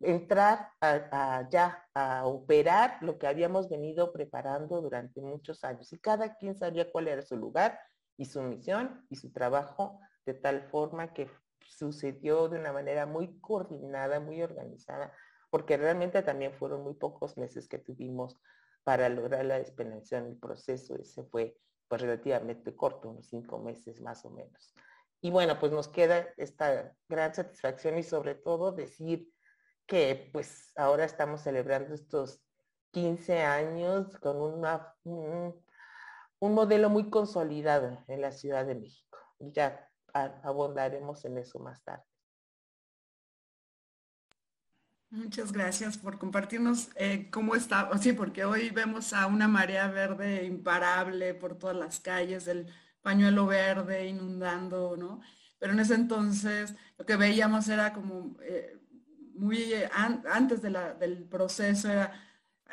[0.00, 1.48] entrar a,
[1.94, 7.08] a operar lo que habíamos venido preparando durante muchos años y cada quien sabía cuál
[7.08, 7.78] era su lugar
[8.18, 11.30] y su misión y su trabajo de tal forma que
[11.68, 15.12] sucedió de una manera muy coordinada, muy organizada,
[15.50, 18.38] porque realmente también fueron muy pocos meses que tuvimos
[18.84, 20.26] para lograr la despenalización.
[20.26, 21.56] El proceso ese fue
[21.88, 24.74] pues relativamente corto, unos cinco meses más o menos.
[25.20, 29.32] Y bueno, pues nos queda esta gran satisfacción y sobre todo decir
[29.86, 32.40] que pues ahora estamos celebrando estos
[32.90, 35.54] 15 años con una, un,
[36.40, 39.18] modelo muy consolidado en la Ciudad de México.
[39.38, 42.04] Ya abondaremos en eso más tarde.
[45.10, 50.44] Muchas gracias por compartirnos eh, cómo está, sí, porque hoy vemos a una marea verde
[50.44, 52.66] imparable por todas las calles del
[53.06, 55.20] pañuelo verde inundando, ¿no?
[55.60, 58.80] Pero en ese entonces lo que veíamos era como eh,
[59.34, 62.12] muy eh, antes del proceso, era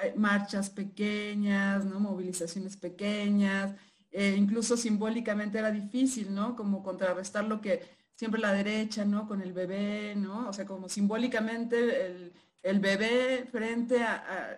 [0.01, 1.99] eh, marchas pequeñas, ¿no?
[1.99, 3.75] Movilizaciones pequeñas,
[4.11, 6.55] incluso simbólicamente era difícil, ¿no?
[6.55, 7.81] Como contrarrestar lo que
[8.15, 9.27] siempre la derecha, ¿no?
[9.27, 10.49] Con el bebé, ¿no?
[10.49, 12.31] O sea, como simbólicamente
[12.63, 14.57] el, bebé frente a,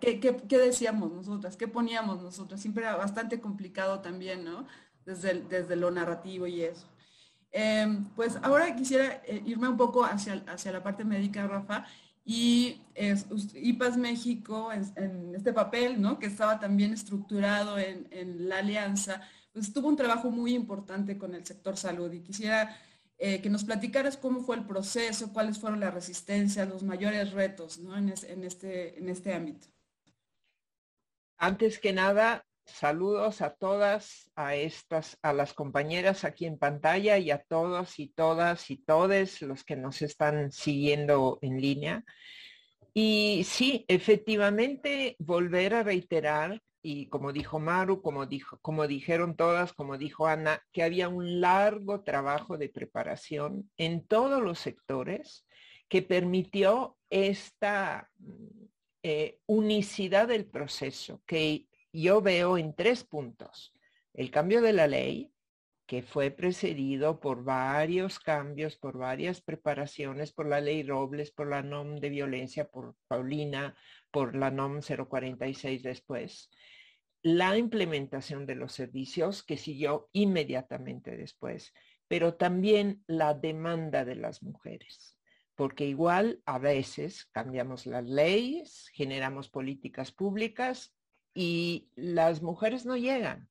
[0.00, 4.66] ¿qué, qué, decíamos nosotras, qué poníamos nosotras, siempre era bastante complicado también, ¿no?
[5.04, 6.86] Desde, desde lo narrativo y eso.
[7.52, 11.86] Em, pues ahora quisiera eh, irme un poco hacia, hacia la parte médica, Rafa,
[12.24, 16.18] y es, IPAS México en, este papel, ¿no?
[16.18, 19.20] que estaba también estructurado en, en, la alianza,
[19.52, 22.76] pues tuvo un trabajo muy importante con el sector salud y quisiera
[23.18, 27.78] eh, que nos platicaras cómo fue el proceso, cuáles fueron las resistencias, los mayores retos
[27.78, 27.96] ¿no?
[27.96, 29.68] en, en, este, en este ámbito.
[31.36, 37.30] Antes que nada, Saludos a todas, a estas, a las compañeras aquí en pantalla y
[37.30, 42.04] a todos y todas y todes los que nos están siguiendo en línea.
[42.94, 49.72] Y sí, efectivamente, volver a reiterar, y como dijo Maru, como, dijo, como dijeron todas,
[49.72, 55.46] como dijo Ana, que había un largo trabajo de preparación en todos los sectores
[55.88, 58.10] que permitió esta
[59.02, 61.66] eh, unicidad del proceso, que
[62.02, 63.72] yo veo en tres puntos.
[64.12, 65.32] El cambio de la ley,
[65.86, 71.62] que fue precedido por varios cambios, por varias preparaciones, por la ley Robles, por la
[71.62, 73.76] NOM de violencia, por Paulina,
[74.10, 76.50] por la NOM 046 después.
[77.22, 81.72] La implementación de los servicios que siguió inmediatamente después,
[82.08, 85.16] pero también la demanda de las mujeres
[85.56, 90.92] porque igual a veces cambiamos las leyes, generamos políticas públicas
[91.34, 93.50] y las mujeres no llegan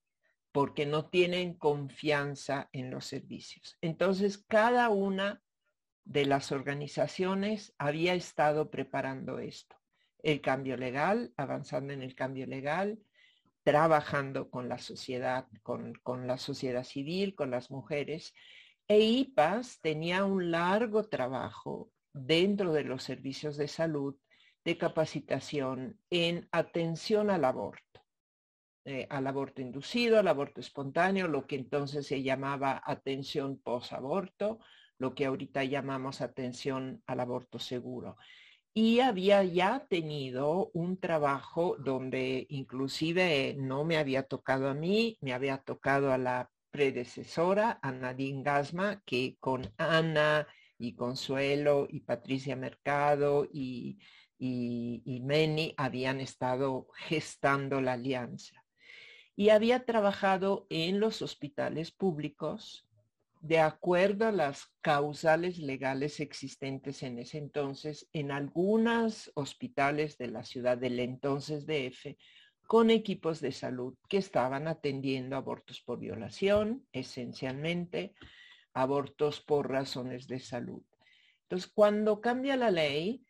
[0.54, 3.78] porque no tienen confianza en los servicios.
[3.82, 5.42] Entonces, cada una
[6.06, 9.76] de las organizaciones había estado preparando esto.
[10.20, 13.00] El cambio legal, avanzando en el cambio legal,
[13.64, 18.34] trabajando con la sociedad, con, con la sociedad civil, con las mujeres.
[18.88, 24.16] E IPAS tenía un largo trabajo dentro de los servicios de salud
[24.66, 28.02] de capacitación en atención al aborto,
[28.86, 34.60] eh, al aborto inducido, al aborto espontáneo, lo que entonces se llamaba atención post-aborto,
[34.98, 38.18] lo que ahorita llamamos atención al aborto seguro.
[38.76, 45.34] Y había ya tenido un trabajo donde inclusive no me había tocado a mí, me
[45.34, 50.48] había tocado a la predecesora, a Nadine Gasma, que con Ana
[50.80, 54.00] y Consuelo y Patricia Mercado y
[54.46, 58.66] y, Meni habían estado gestando la alianza.
[59.36, 62.88] y había trabajado en los hospitales públicos
[63.42, 70.44] de acuerdo a las causales legales existentes en ese entonces en algunos hospitales de la
[70.44, 72.16] ciudad del entonces DF
[72.68, 78.14] con equipos de salud que estaban atendiendo abortos por violación, esencialmente
[78.74, 80.84] abortos por razones de salud.
[81.44, 83.26] Entonces, cuando cambia la ley,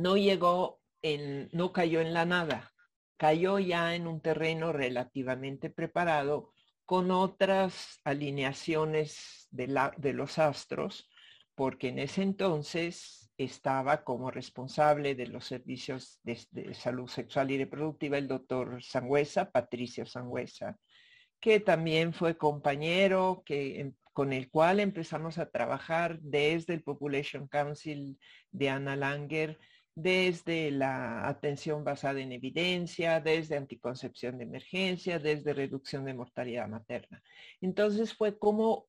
[0.00, 2.72] no llegó en, no cayó en la nada,
[3.16, 6.52] cayó ya en un terreno relativamente preparado
[6.84, 11.08] con otras alineaciones de, de los astros,
[11.54, 18.18] porque en ese entonces estaba como responsable de los servicios de, salud sexual y reproductiva
[18.18, 20.78] el doctor Sangüesa, Patricio Sangüesa,
[21.40, 27.48] que también fue compañero que, em, con el cual empezamos a trabajar desde el Population
[27.48, 28.18] Council
[28.50, 29.58] de Anna Langer,
[29.94, 37.22] desde la atención basada en evidencia, desde anticoncepción de emergencia, desde reducción de mortalidad materna.
[37.60, 38.86] Entonces fue como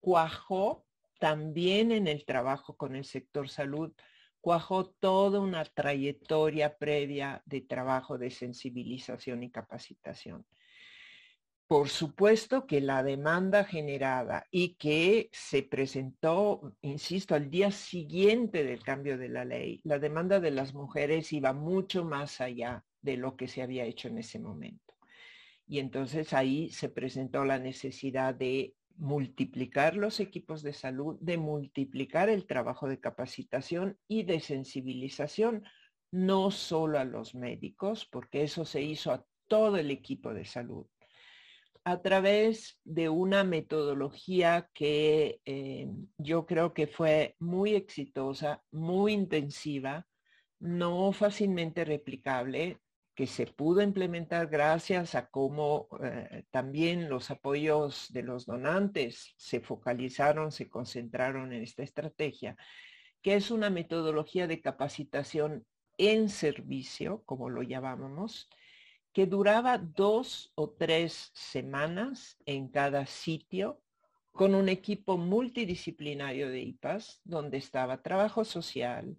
[0.00, 0.84] cuajó
[1.18, 3.92] también en el trabajo con el sector salud,
[4.40, 10.44] cuajó toda una trayectoria previa de trabajo de sensibilización y capacitación.
[11.66, 18.82] Por supuesto que la demanda generada y que se presentó, insisto, al día siguiente del
[18.82, 23.36] cambio de la ley, la demanda de las mujeres iba mucho más allá de lo
[23.36, 24.94] que se había hecho en ese momento.
[25.66, 32.28] Y entonces ahí se presentó la necesidad de multiplicar los equipos de salud, de multiplicar
[32.28, 35.64] el trabajo de capacitación y de sensibilización,
[36.10, 40.86] no solo a los médicos, porque eso se hizo a todo el equipo de salud,
[41.84, 50.06] a través de una metodología que eh, yo creo que fue muy exitosa, muy intensiva,
[50.58, 52.80] no fácilmente replicable,
[53.14, 59.60] que se pudo implementar gracias a cómo eh, también los apoyos de los donantes se
[59.60, 62.56] focalizaron, se concentraron en esta estrategia,
[63.22, 65.66] que es una metodología de capacitación
[65.98, 68.48] en servicio, como lo llamábamos,
[69.14, 73.80] que duraba dos o tres semanas en cada sitio
[74.32, 79.16] con un equipo multidisciplinario de IPAS, donde estaba trabajo social,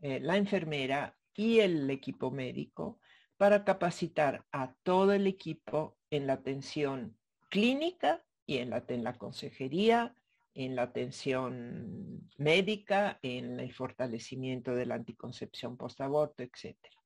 [0.00, 2.98] eh, la enfermera y el equipo médico,
[3.36, 7.16] para capacitar a todo el equipo en la atención
[7.48, 10.16] clínica y en la, consejería,
[10.54, 16.97] en la atención médica, en el fortalecimiento de la anticoncepción post-aborto, etcétera.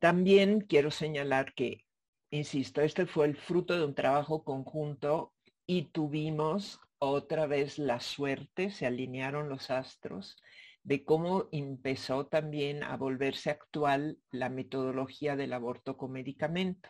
[0.00, 1.84] También quiero señalar que,
[2.30, 5.34] insisto, este fue el fruto de un trabajo conjunto
[5.66, 10.36] y tuvimos otra vez la suerte, se alinearon los astros,
[10.82, 16.88] de cómo empezó también a volverse actual la metodología del aborto con medicamento.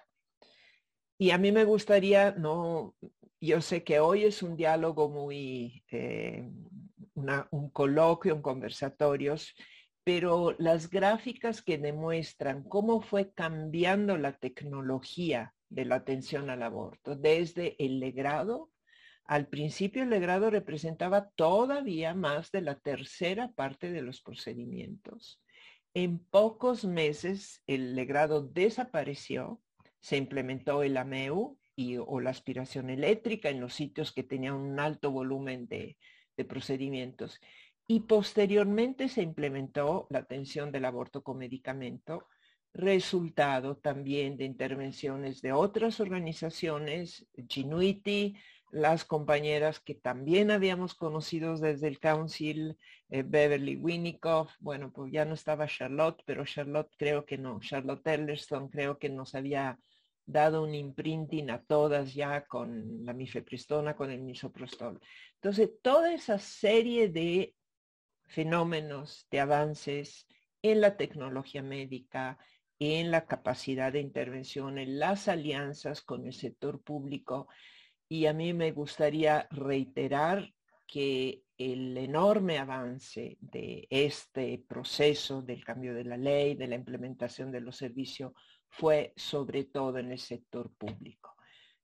[1.18, 2.94] Y a mí me gustaría, no,
[3.40, 6.48] yo sé que hoy es un diálogo muy, eh,
[7.14, 9.54] un coloquio, un conversatorios,
[10.04, 17.16] pero las gráficas que demuestran cómo fue cambiando la tecnología de la atención al aborto,
[17.16, 18.70] desde el legrado,
[19.24, 25.40] al principio el legrado representaba todavía más de la tercera parte de los procedimientos.
[25.94, 29.60] En pocos meses el legrado desapareció,
[30.00, 34.80] se implementó el AMEU y, o la aspiración eléctrica en los sitios que tenían un
[34.80, 35.96] alto volumen de
[36.48, 37.38] procedimientos
[37.90, 42.29] y posteriormente se implementó la atención del aborto con medicamento,
[42.72, 48.37] resultado también de intervenciones de otras organizaciones, Ginuiti,
[48.70, 55.24] las compañeras que también habíamos conocido desde el Council, eh, Beverly Winnicott, bueno, pues ya
[55.24, 59.81] no estaba Charlotte, pero Charlotte creo que no, Charlotte Ellerston creo que nos había
[60.26, 65.00] dado un imprinting a todas ya con la mifepristona, con el misoprostol.
[65.35, 67.57] Entonces, toda esa serie de
[68.30, 70.26] fenómenos de avances
[70.62, 72.38] en la tecnología médica,
[72.78, 77.48] en la capacidad de intervención, en las alianzas con el sector público.
[78.09, 80.52] Y a mí me gustaría reiterar
[80.86, 87.52] que el enorme avance de este proceso del cambio de la ley, de la implementación
[87.52, 88.32] de los servicios,
[88.68, 91.36] fue sobre todo en el sector público.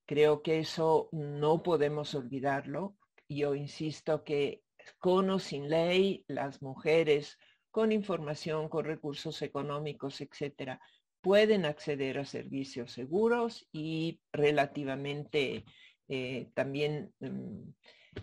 [0.06, 2.96] Creo que eso no podemos olvidarlo.
[3.28, 4.62] Yo insisto que
[4.98, 7.38] con o sin ley, las mujeres
[7.70, 10.80] con información, con recursos económicos, etcétera,
[11.20, 15.64] pueden acceder a servicios seguros y relativamente
[16.08, 17.68] eh, también mm,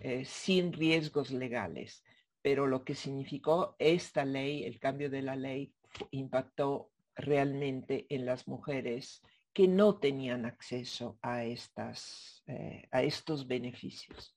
[0.00, 2.02] eh, sin riesgos legales.
[2.42, 5.72] Pero lo que significó esta ley, el cambio de la ley,
[6.10, 14.36] impactó realmente en las mujeres que no tenían acceso a, estas, eh, a estos beneficios.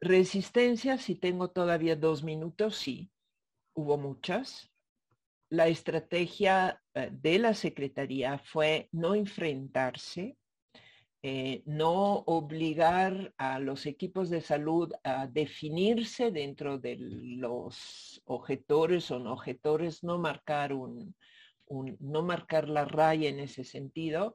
[0.00, 3.10] Resistencia, si tengo todavía dos minutos, sí,
[3.74, 4.70] hubo muchas.
[5.50, 10.36] La estrategia eh, de la Secretaría fue no enfrentarse,
[11.22, 19.18] eh, no obligar a los equipos de salud a definirse dentro de los objetores o
[19.18, 21.16] no objetores, no marcar, un,
[22.00, 24.34] no marcar la raya en ese sentido,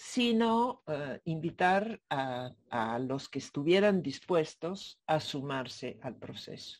[0.00, 2.54] sino eh, invitar a,
[3.00, 6.78] los que estuvieran dispuestos a sumarse al proceso.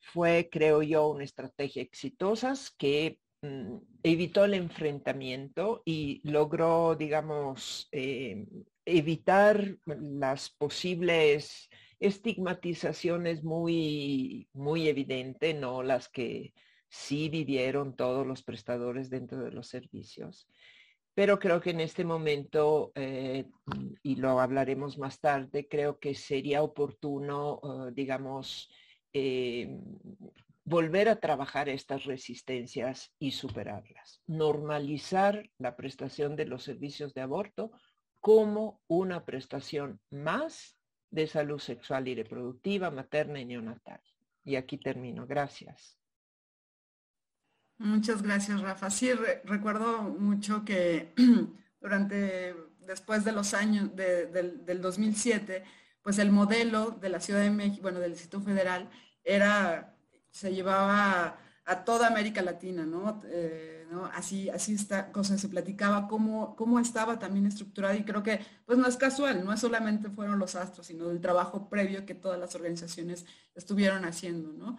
[0.00, 8.46] Fue, creo yo, una estrategia exitosa que mm, evitó el enfrentamiento y logró, digamos, eh,
[8.86, 11.68] evitar las posibles
[12.00, 16.54] estigmatizaciones muy, muy evidentes, no las que
[16.88, 20.48] sí vivieron todos los prestadores dentro de los servicios
[21.14, 23.44] pero creo que en este momento, eh,
[24.02, 28.68] y lo hablaremos más tarde, creo que sería oportuno, eh, digamos,
[29.12, 29.78] eh,
[30.64, 34.22] volver a trabajar estas resistencias y superarlas.
[34.26, 37.70] Normalizar la prestación de los servicios de aborto
[38.20, 40.76] como una prestación más
[41.10, 44.00] de salud sexual y reproductiva, materna y neonatal.
[44.42, 45.26] Y aquí termino.
[45.26, 45.98] Gracias.
[47.84, 48.88] Muchas gracias, Rafa.
[48.88, 49.12] Sí,
[49.44, 51.12] recuerdo mucho que
[51.82, 55.62] durante, después de los años del 2007,
[56.00, 58.88] pues el modelo de la Ciudad de México, bueno, del Instituto Federal,
[59.22, 59.94] era,
[60.30, 63.20] se llevaba a toda América Latina, ¿no?
[63.26, 68.40] Eh, así, así esta cosa se platicaba cómo, cómo estaba también estructurada y creo que
[68.64, 72.40] pues no es casual, no solamente fueron los astros, sino el trabajo previo que todas
[72.40, 74.78] las organizaciones estuvieron haciendo, ¿no?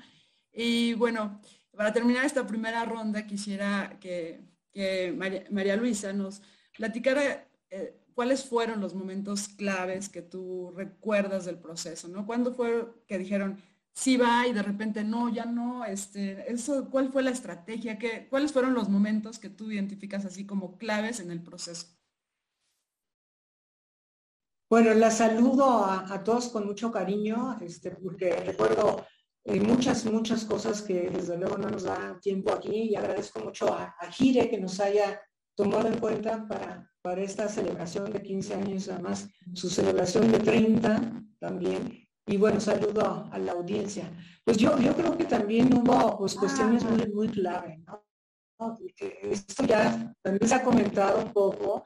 [0.55, 1.41] Y bueno,
[1.75, 4.41] para terminar esta primera ronda, quisiera que,
[5.51, 6.41] María, Luisa nos
[6.75, 12.25] platicara eh, cuáles fueron los momentos claves que tú recuerdas del proceso, ¿no?
[12.25, 13.61] ¿Cuándo fue que dijeron,
[13.93, 15.83] sí va y de repente no, ya no?
[15.83, 16.45] Este,
[16.89, 17.97] ¿Cuál fue la estrategia?
[17.97, 21.87] ¿Qué, ¿Cuáles fueron los momentos que tú identificas así como claves en el proceso?
[24.69, 29.05] Bueno, la saludo a, todos con mucho cariño, este, porque recuerdo
[29.45, 33.73] hay muchas, muchas cosas que desde luego no nos da tiempo aquí y agradezco mucho
[33.73, 35.21] a, a Gire que nos haya
[35.55, 41.23] tomado en cuenta para, para esta celebración de 15 años, además su celebración de 30
[41.39, 42.05] también.
[42.27, 44.11] Y bueno, saludo a, la audiencia.
[44.43, 48.03] Pues yo, yo creo que también hubo pues, cuestiones muy, muy clave, ¿no?
[49.21, 51.83] Esto ya también se ha comentado un poco,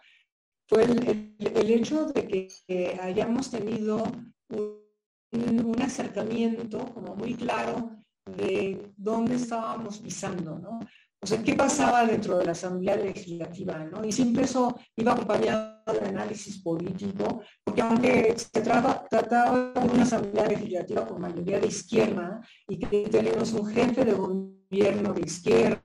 [0.68, 1.36] fue el,
[1.72, 4.04] hecho de que hayamos tenido
[4.50, 4.89] un
[5.32, 7.92] un, acercamiento como muy claro
[8.38, 10.80] de dónde estábamos pisando, ¿no?
[11.22, 13.78] O sea, ¿qué pasaba dentro de la Asamblea Legislativa?
[13.84, 14.06] ¿no?
[14.06, 20.48] Y siempre eso iba acompañado de análisis político, porque aunque se trataba de una Asamblea
[20.48, 25.84] Legislativa con mayoría de izquierda y que tenemos un jefe de gobierno de izquierda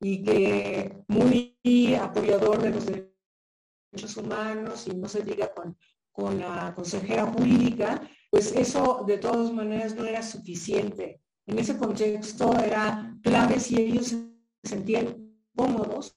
[0.00, 1.56] y que muy
[1.94, 5.76] apoyador de los derechos humanos y no se diga con,
[6.12, 11.20] con la consejera jurídica, pues eso de todas maneras no era suficiente.
[11.46, 14.28] En ese contexto era clave si ellos se
[14.62, 16.16] sentían cómodos,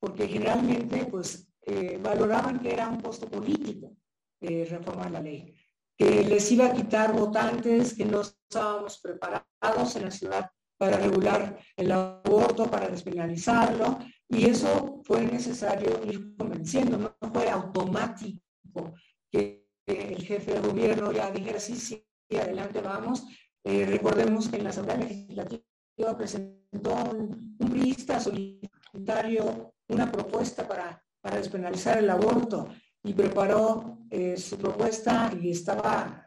[0.00, 3.92] porque generalmente pues eh, valoraban que era un costo político
[4.40, 5.54] eh, reformar la ley,
[5.96, 11.58] que les iba a quitar votantes, que no estábamos preparados en la ciudad para regular
[11.76, 18.42] el aborto, para despenalizarlo, y eso fue necesario ir convenciendo, no fue automático
[19.36, 23.24] que el jefe de gobierno ya dijera, sí, sí, adelante vamos.
[23.64, 31.36] Eh, recordemos que en la Asamblea Legislativa presentó un, un solitario una propuesta para, para
[31.36, 32.68] despenalizar el aborto
[33.04, 36.24] y preparó eh, su propuesta y estaba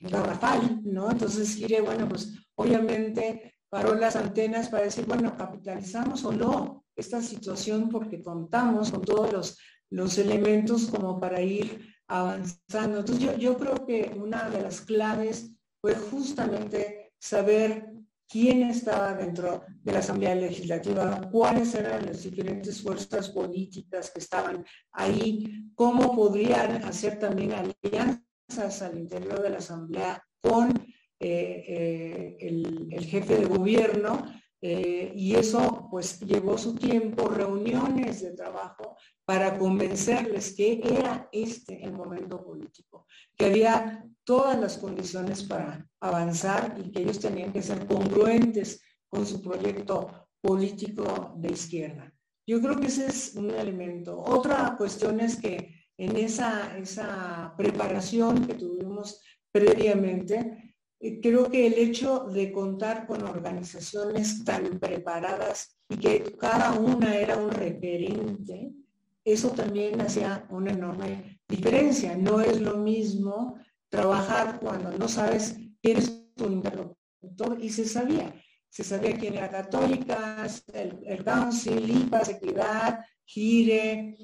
[0.00, 1.10] garrafal, ¿no?
[1.10, 7.20] Entonces dije, bueno, pues obviamente paró las antenas para decir, bueno, capitalizamos o no esta
[7.20, 9.58] situación porque contamos con todos los,
[9.90, 13.00] los elementos como para ir avanzando.
[13.00, 15.50] Entonces yo, creo que una de las claves
[15.80, 17.86] fue justamente saber
[18.28, 24.64] quién estaba dentro de la Asamblea Legislativa, cuáles eran las diferentes fuerzas políticas que estaban
[24.92, 30.70] ahí, cómo podrían hacer también alianzas al interior de la Asamblea con
[31.18, 34.26] eh, eh, el, jefe de gobierno
[34.62, 41.84] eh, y eso pues llevó su tiempo, reuniones de trabajo para convencerles que era este
[41.84, 47.62] el momento político, que había todas las condiciones para avanzar y que ellos tenían que
[47.62, 52.12] ser congruentes con su proyecto político de izquierda.
[52.46, 54.16] Yo creo que ese es un elemento.
[54.18, 60.65] Otra cuestión es que en esa, esa preparación que tuvimos previamente,
[61.22, 67.36] creo que el hecho de contar con organizaciones tan preparadas y que cada una era
[67.36, 68.72] un referente,
[69.24, 72.16] eso también hacía una enorme diferencia.
[72.16, 78.34] No es lo mismo trabajar cuando no sabes quién es tu interlocutor y se sabía.
[78.68, 84.16] Se sabía quién era católica, el, el Council, IPAS, Equidad, Gire,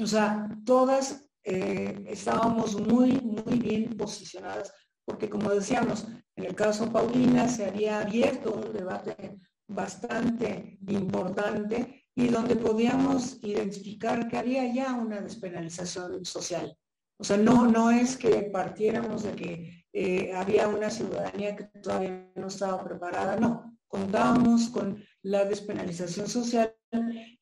[0.00, 4.72] o sea, todas eh, estábamos muy, muy bien posicionadas,
[5.04, 9.38] porque como decíamos, en el caso Paulina se había abierto un debate
[9.68, 16.76] bastante importante y donde podíamos identificar que había ya una despenalización social.
[17.18, 22.30] O sea, no, no es que partiéramos de que eh, había una ciudadanía que todavía
[22.34, 26.74] no estaba preparada, no, contábamos con la despenalización social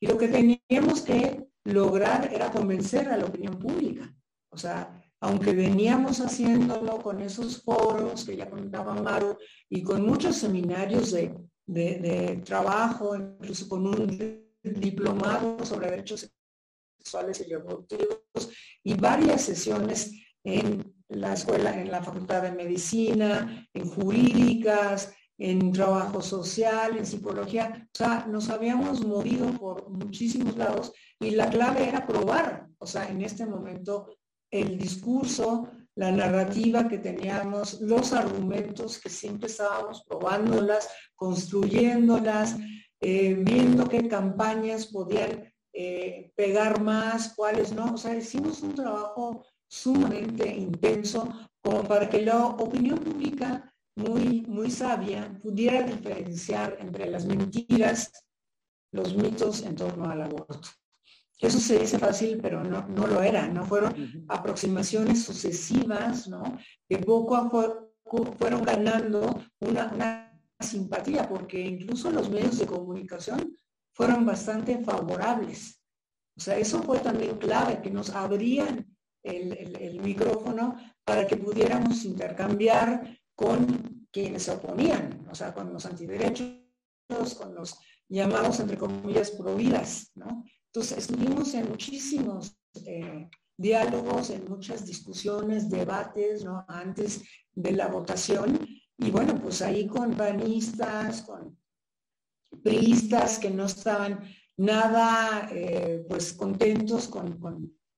[0.00, 4.12] y lo que teníamos que lograr era convencer a la opinión pública.
[4.50, 9.36] O sea, aunque veníamos haciéndolo con esos foros que ya comentaba Maru
[9.68, 11.34] y con muchos seminarios de,
[11.66, 16.30] de, trabajo, incluso con un diplomado sobre derechos
[16.98, 18.50] sexuales y reproductivos
[18.84, 20.12] y varias sesiones
[20.44, 27.86] en la escuela, en la Facultad de Medicina, en jurídicas, en trabajo social, en psicología.
[27.86, 33.08] O sea, nos habíamos movido por muchísimos lados y la clave era probar, o sea,
[33.08, 34.08] en este momento
[34.50, 42.56] el discurso, la narrativa que teníamos, los argumentos que siempre estábamos probándolas, construyéndolas,
[43.00, 47.94] eh, viendo qué campañas podían eh, pegar más, cuáles no.
[47.94, 51.28] O sea, hicimos un trabajo sumamente intenso
[51.60, 58.12] como para que la opinión pública muy, muy sabia pudiera diferenciar entre las mentiras,
[58.92, 60.68] los mitos en torno al aborto.
[61.40, 63.64] Eso se dice fácil, pero no, no lo era, ¿no?
[63.64, 66.58] Fueron aproximaciones sucesivas, ¿no?
[66.88, 73.56] Que poco a poco fueron ganando una, una simpatía, porque incluso los medios de comunicación
[73.92, 75.80] fueron bastante favorables.
[76.36, 78.86] O sea, eso fue también clave, que nos abrían
[79.22, 85.84] el, el, micrófono para que pudiéramos intercambiar con quienes se oponían, o sea, con los
[85.84, 86.54] antiderechos,
[87.36, 87.78] con los
[88.08, 90.44] llamados, entre comillas, providas, ¿no?
[90.72, 92.56] Entonces, estuvimos en muchísimos
[92.86, 96.64] eh, diálogos, en muchas discusiones, debates, ¿no?
[96.68, 97.22] Antes
[97.54, 98.58] de la votación.
[98.98, 101.58] Y bueno, pues ahí con panistas, con
[102.62, 104.20] priistas que no estaban
[104.56, 107.38] nada, eh, pues contentos con,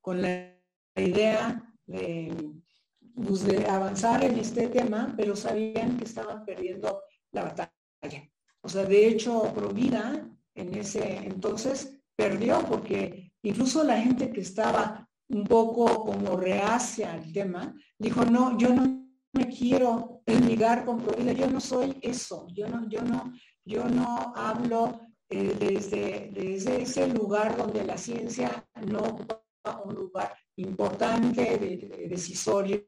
[0.00, 0.56] con, la
[0.96, 7.02] idea pues, de, avanzar en este tema, pero sabían que estaban perdiendo
[7.32, 8.30] la batalla.
[8.62, 15.08] O sea, de hecho, Provida en ese entonces perdió porque incluso la gente que estaba
[15.28, 21.32] un poco como reacia al tema, dijo, no, yo no me quiero ligar con Provida,
[21.32, 23.32] yo no soy eso, yo no, yo no,
[23.64, 25.00] yo no hablo
[25.30, 29.40] eh, desde, desde ese lugar donde la ciencia no ocupa
[29.84, 32.86] un lugar importante, de, decisorio,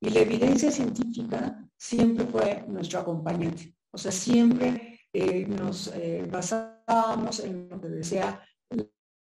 [0.00, 3.74] y la evidencia científica siempre fue nuestro acompañante.
[3.92, 6.26] O sea, siempre eh, nos eh,
[6.88, 8.42] en lo que decía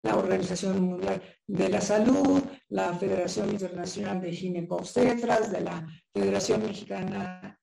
[0.03, 7.59] la Organización Mundial de la Salud, la Federación Internacional de Ginecobstetras, de la Federación Mexicana,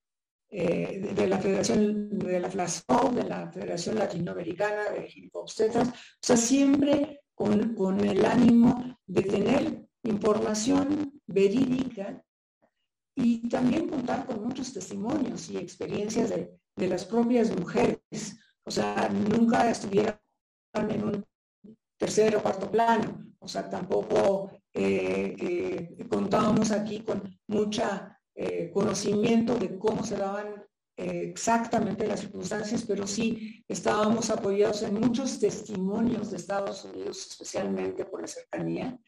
[0.49, 6.37] eh, de la Federación de la FLASO, de la Federación Latinoamericana de Ginecobstetras, o sea,
[6.37, 12.23] siempre con, con el ánimo de tener información verídica
[13.15, 18.40] y también contar con muchos testimonios y experiencias de, de las propias mujeres.
[18.65, 20.17] O sea, nunca estuvieron
[20.73, 21.25] en un
[21.97, 23.33] tercer o cuarto plano.
[23.39, 30.63] O sea, tampoco eh, eh, contábamos aquí con mucha eh, conocimiento de cómo se daban
[30.97, 38.21] exactamente las circunstancias, pero sí estábamos apoyados en muchos testimonios de Estados Unidos, especialmente por
[38.21, 38.99] la cercanía,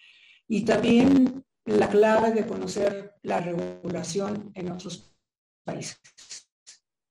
[0.48, 5.16] y también la clave de conocer la regulación en otros
[5.64, 6.00] países,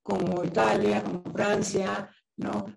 [0.03, 2.11] como Italia, como Francia,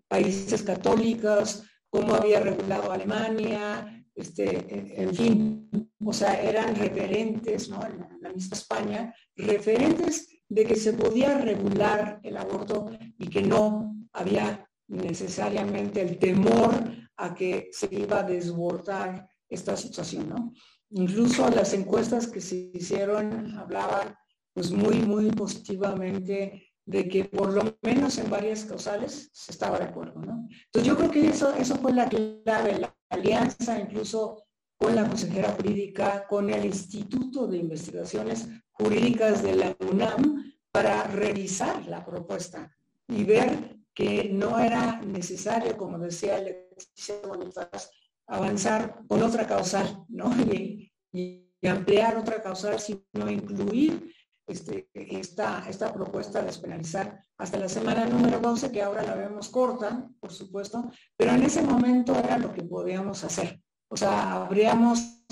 [0.08, 5.70] países católicos, cómo había regulado Alemania, este, en fin,
[6.04, 7.86] o sea, eran referentes, ¿no?
[7.86, 13.96] En la misma España, referentes de que se podía regular el aborto y que no
[14.14, 16.72] había necesariamente el temor
[17.18, 20.54] a que se iba a desbordar esta situación, ¿no?
[20.92, 24.16] Incluso las encuestas que se hicieron hablaban
[24.54, 29.86] pues muy, muy positivamente de que por lo menos en varias causales se estaba de
[29.86, 30.48] acuerdo, ¿no?
[30.66, 34.44] Entonces yo creo que eso, eso fue la clave, la alianza incluso
[34.78, 41.86] con la consejera jurídica, con el Instituto de Investigaciones Jurídicas de la UNAM para revisar
[41.88, 42.76] la propuesta
[43.08, 47.90] y ver que no era necesario, como decía Leticia Bonifaz,
[48.28, 50.32] avanzar con otra causal, ¿no?
[51.14, 54.14] Y, y ampliar otra causal, sino incluir
[54.48, 59.50] este, esta, esta propuesta de despenalizar hasta la semana número 12, que ahora la vemos
[59.50, 63.62] corta, por supuesto, pero en ese momento era lo que podíamos hacer.
[63.88, 65.26] O sea, habríamos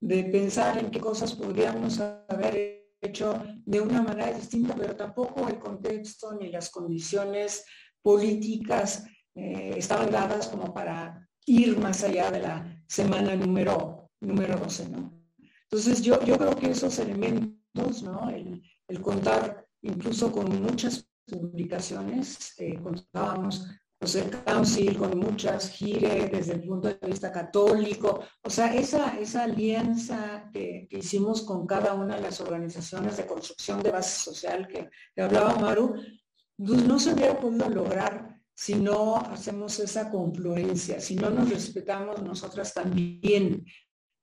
[0.00, 5.58] de pensar en qué cosas podríamos haber hecho de una manera distinta, pero tampoco el
[5.58, 7.64] contexto ni las condiciones
[8.02, 9.04] políticas
[9.34, 15.20] eh, estaban dadas como para ir más allá de la semana número, número 12, ¿no?
[15.62, 23.66] Entonces yo, yo creo que esos elementos el, contar incluso con muchas publicaciones, eh, contábamos
[23.98, 29.18] pues, el Council con muchas gires desde el punto de vista católico, o sea, esa,
[29.18, 34.66] esa alianza que, hicimos con cada una de las organizaciones de construcción de base social
[34.66, 35.94] que, que hablaba Maru,
[36.56, 42.22] pues, no se hubiera podido lograr si no hacemos esa confluencia, si no nos respetamos
[42.22, 43.64] nosotras también,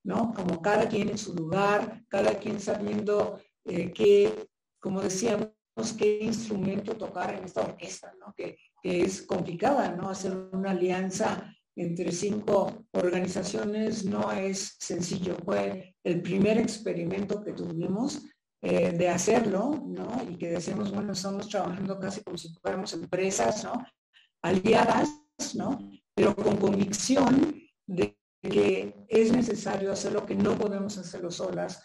[0.08, 0.34] ¿no?
[0.34, 4.47] Como cada quien en su lugar, cada quien sabiendo eh, qué,
[4.80, 5.51] como decíamos,
[5.97, 8.34] qué instrumento tocar en esta orquesta, ¿no?
[8.34, 10.10] Que, es complicada, ¿no?
[10.10, 15.36] Hacer una alianza entre cinco organizaciones no es sencillo.
[15.43, 18.24] Fue el primer experimento que tuvimos
[18.62, 20.24] eh, de hacerlo, ¿no?
[20.30, 23.86] Y que decíamos, bueno, estamos trabajando casi como si fuéramos empresas, ¿no?
[24.41, 25.10] Aliadas,
[25.55, 25.78] ¿no?
[26.16, 27.55] Pero con convicción
[27.86, 31.83] de que es necesario hacer lo que no podemos hacerlo solas,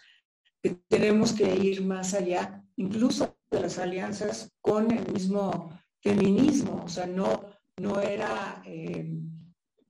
[0.61, 5.69] que tenemos que ir más allá, incluso de las alianzas con el mismo
[6.01, 7.45] feminismo, o sea, no,
[7.77, 9.19] no era, eh,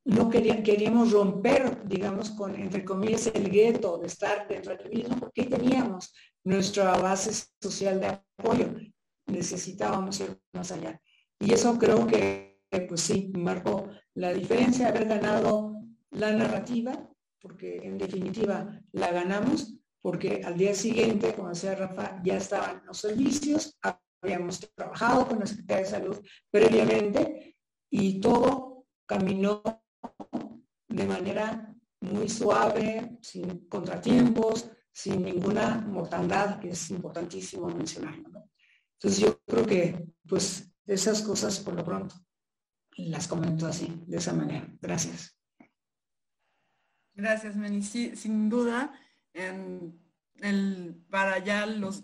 [0.05, 5.43] no queríamos romper, digamos, con, entre comillas, el gueto de estar dentro del feminismo, porque
[5.43, 8.73] teníamos nuestra base social de apoyo,
[9.27, 10.99] necesitábamos ir más allá.
[11.39, 15.82] Y eso creo que, pues sí, marcó la diferencia, haber ganado
[16.13, 17.09] la narrativa,
[17.39, 22.97] porque en definitiva la ganamos, porque al día siguiente, como decía Rafa, ya estaban los
[22.97, 23.77] servicios,
[24.21, 27.57] habíamos trabajado con la Secretaría de Salud previamente
[27.89, 29.61] y todo caminó
[30.87, 38.49] de manera muy suave, sin contratiempos, sin ninguna mortandad, que es importantísimo mencionarlo.
[38.93, 42.15] Entonces yo creo que pues esas cosas por lo pronto
[42.97, 44.67] las comento así, de esa manera.
[44.79, 45.35] Gracias.
[47.15, 47.83] Gracias, Meni.
[47.83, 48.91] Sí, sin duda,
[49.33, 49.99] en
[50.41, 52.03] el, para ya los,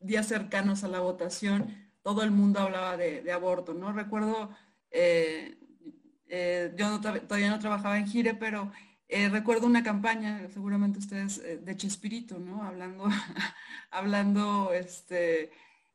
[0.00, 3.92] días cercanos a la votación, todo el mundo hablaba de, aborto, ¿no?
[3.92, 4.50] Recuerdo,
[4.90, 5.56] eh,
[6.26, 8.72] eh, yo todavía no trabajaba en Gire, pero
[9.08, 12.62] eh, recuerdo una campaña, seguramente ustedes, de Chespirito, ¿no?
[12.64, 13.04] Hablando,
[13.90, 15.52] hablando, este,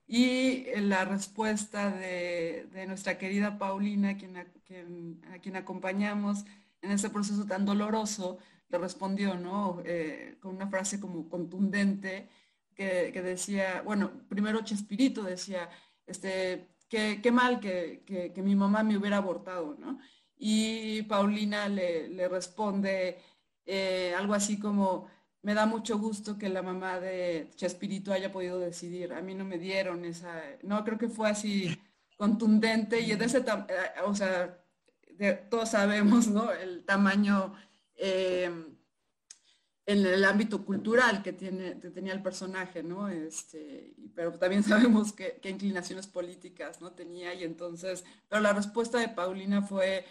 [0.07, 6.45] y la respuesta de, nuestra querida Paulina, a quien acompañamos,
[6.85, 8.37] en ese proceso tan doloroso,
[8.69, 9.81] le respondió, ¿no?
[9.85, 12.29] Eh, con una frase como contundente
[12.75, 15.69] que, decía, bueno, primero Chespirito decía,
[16.05, 19.99] este, qué, qué mal que, que, mi mamá me hubiera abortado, ¿no?
[20.37, 23.17] Y Paulina le, le responde
[23.65, 25.07] eh, algo así como,
[25.41, 29.13] me da mucho gusto que la mamá de Chespirito haya podido decidir.
[29.13, 31.79] A mí no me dieron esa, no, creo que fue así
[32.17, 34.64] contundente y de ese, eh, o sea,
[35.49, 36.51] todos sabemos, ¿no?
[36.51, 37.53] El tamaño
[37.95, 38.49] eh,
[39.87, 43.07] en el ámbito cultural que, tenía el personaje, ¿no?
[43.07, 46.91] Este, pero también sabemos qué inclinaciones políticas, ¿no?
[46.91, 50.05] Tenía y entonces, pero la respuesta de Paulina fue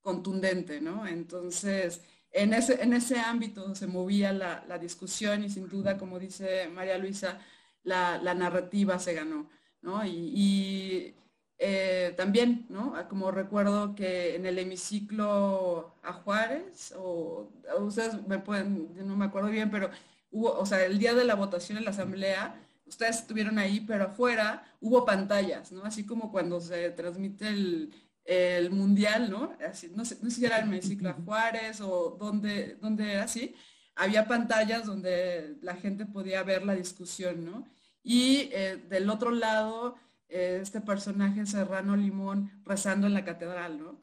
[0.00, 1.06] contundente, ¿no?
[1.06, 6.68] Entonces, en ese, en ese ámbito se movía la, discusión y sin duda, como dice
[6.68, 7.40] María Luisa,
[7.84, 9.48] la, narrativa se ganó,
[9.82, 10.04] ¿no?
[10.04, 11.14] y
[11.58, 12.94] eh, también, ¿no?
[12.96, 17.50] Ah, como recuerdo que en el hemiciclo a Juárez, o,
[17.80, 19.90] ustedes me pueden, no me acuerdo bien, pero
[20.30, 24.04] hubo, o sea, el día de la votación en la asamblea, ustedes estuvieron ahí, pero
[24.04, 25.84] afuera hubo pantallas, ¿no?
[25.84, 29.56] Así como cuando se transmite el, mundial, ¿no?
[29.68, 33.24] Así, no, sé, no sé si era el hemiciclo a Juárez o dónde, dónde era
[33.24, 33.54] así.
[33.96, 37.66] Había pantallas donde la gente podía ver la discusión, ¿no?
[38.02, 39.96] Y eh, del otro lado
[40.28, 44.00] este personaje Serrano Limón rezando en la catedral, ¿no?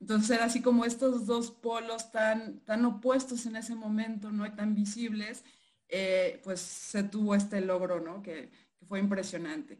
[0.00, 4.46] entonces era así como estos dos polos tan, tan opuestos en ese momento, ¿no?
[4.46, 5.44] Y tan visibles,
[5.88, 8.22] eh, pues se tuvo este logro, ¿no?
[8.22, 8.50] Que,
[8.86, 9.78] fue impresionante.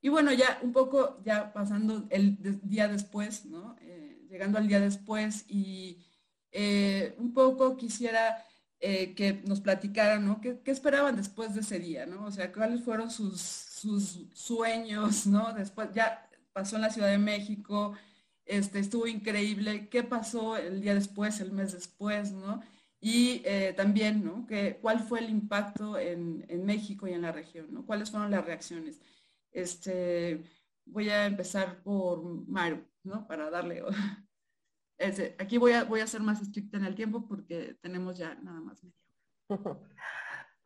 [0.00, 3.76] Y bueno, ya un poco, ya pasando el día después, ¿no?
[3.80, 6.06] Eh, llegando al día después y
[6.52, 8.42] eh, un poco quisiera
[8.78, 10.40] que nos platicaran, ¿no?
[10.40, 12.24] ¿Qué, esperaban después de ese día, ¿no?
[12.26, 15.52] O sea, cuáles fueron sus, sus sueños, ¿no?
[15.52, 17.94] Después, ya pasó en la Ciudad de México,
[18.46, 22.62] este, estuvo increíble, ¿qué pasó el día después, el mes después, ¿no?
[23.00, 24.46] Y eh, también, ¿no?
[24.46, 27.84] Que, ¿Cuál fue el impacto en, México y en la región, ¿no?
[27.84, 29.00] ¿Cuáles fueron las reacciones?
[29.52, 30.42] Este,
[30.86, 33.26] voy a empezar por Maru, ¿no?
[33.26, 33.82] Para darle
[35.38, 38.60] aquí voy a, voy a ser más estricta en el tiempo porque tenemos ya nada
[38.60, 38.96] más media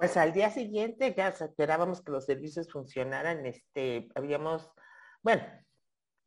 [0.00, 4.72] Pues al día siguiente ya esperábamos que los servicios funcionaran, este, habíamos,
[5.20, 5.42] bueno,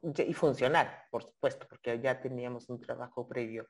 [0.04, 3.68] y funcionar, por supuesto, porque ya teníamos un trabajo previo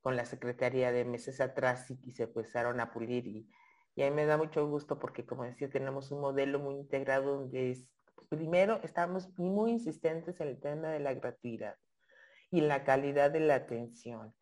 [0.00, 3.46] con la Secretaría de meses atrás y, se empezaron a pulir y,
[3.94, 7.40] y a mí me da mucho gusto porque como decía, tenemos un modelo muy integrado
[7.40, 7.84] donde es,
[8.30, 11.76] primero estamos muy insistentes en el tema de la gratuidad
[12.50, 14.34] y la calidad de la atención,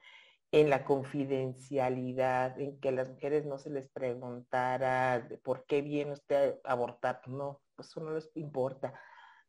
[0.52, 6.12] en la confidencialidad, en que a las mujeres no se les preguntara por qué viene
[6.12, 8.92] usted a abortar, no, eso no les importa.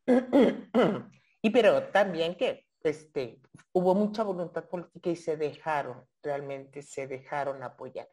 [1.41, 3.41] y pero también que este,
[3.74, 8.08] hubo mucha voluntad política y se dejaron, realmente se dejaron apoyar.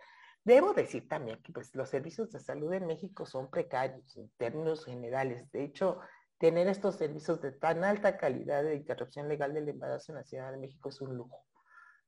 [0.45, 4.85] Debo decir también que pues, los servicios de salud en México son precarios en términos
[4.85, 5.51] generales.
[5.53, 6.01] De hecho,
[6.39, 10.51] tener estos servicios de tan alta calidad de interrupción legal del embarazo en la Ciudad
[10.51, 11.45] de México es un lujo,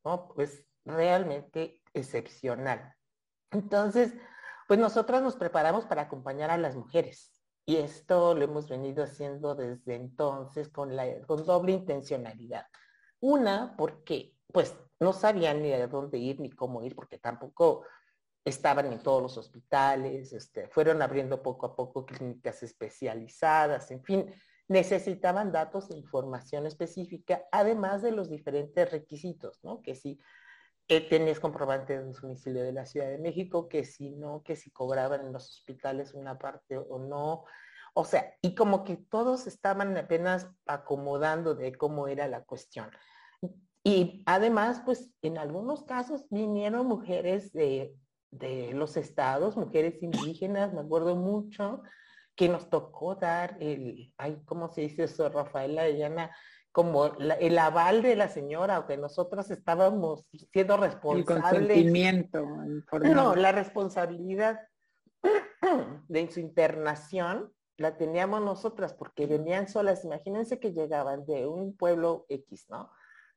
[0.04, 0.28] ¿no?
[0.28, 2.94] Pues realmente excepcional.
[3.50, 4.14] Entonces,
[4.68, 9.54] pues nosotras nos preparamos para acompañar a las mujeres y esto lo hemos venido haciendo
[9.54, 12.66] desde entonces con, la, con doble intencionalidad.
[13.20, 17.84] Una, porque pues no sabían ni a dónde ir ni cómo ir, porque tampoco
[18.44, 24.34] estaban en todos los hospitales, este, fueron abriendo poco a poco clínicas especializadas, en fin,
[24.68, 29.82] necesitaban datos e información específica, además de los diferentes requisitos, ¿no?
[29.82, 30.18] Que si
[31.08, 35.26] tenías comprobante de domicilio de la Ciudad de México, que si no, que si cobraban
[35.26, 37.44] en los hospitales una parte o no.
[37.94, 42.90] O sea, y como que todos estaban apenas acomodando de cómo era la cuestión.
[43.84, 47.94] Y además, pues en algunos casos vinieron mujeres de
[48.30, 51.82] de los estados, mujeres indígenas, me acuerdo mucho,
[52.36, 56.34] que nos tocó dar el, ay, ¿cómo se dice eso, Rafaela Diana?
[56.72, 61.28] Como el aval de la señora, aunque nosotros estábamos siendo responsables.
[61.28, 62.46] El consentimiento.
[63.02, 64.60] No, la responsabilidad
[66.08, 70.04] de su internación la teníamos nosotras porque venían solas.
[70.04, 72.90] Imagínense que llegaban de un pueblo X, ¿no?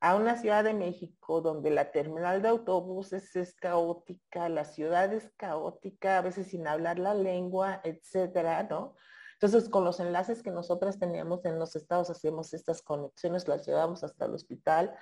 [0.04, 5.32] a una ciudad de México donde la terminal de autobuses es caótica, la ciudad es
[5.38, 8.96] caótica, a veces sin hablar la lengua, etcétera, ¿no?
[9.34, 14.02] Entonces, con los enlaces que nosotras teníamos en los estados, hacíamos estas conexiones, las llevábamos
[14.04, 14.96] hasta el hospital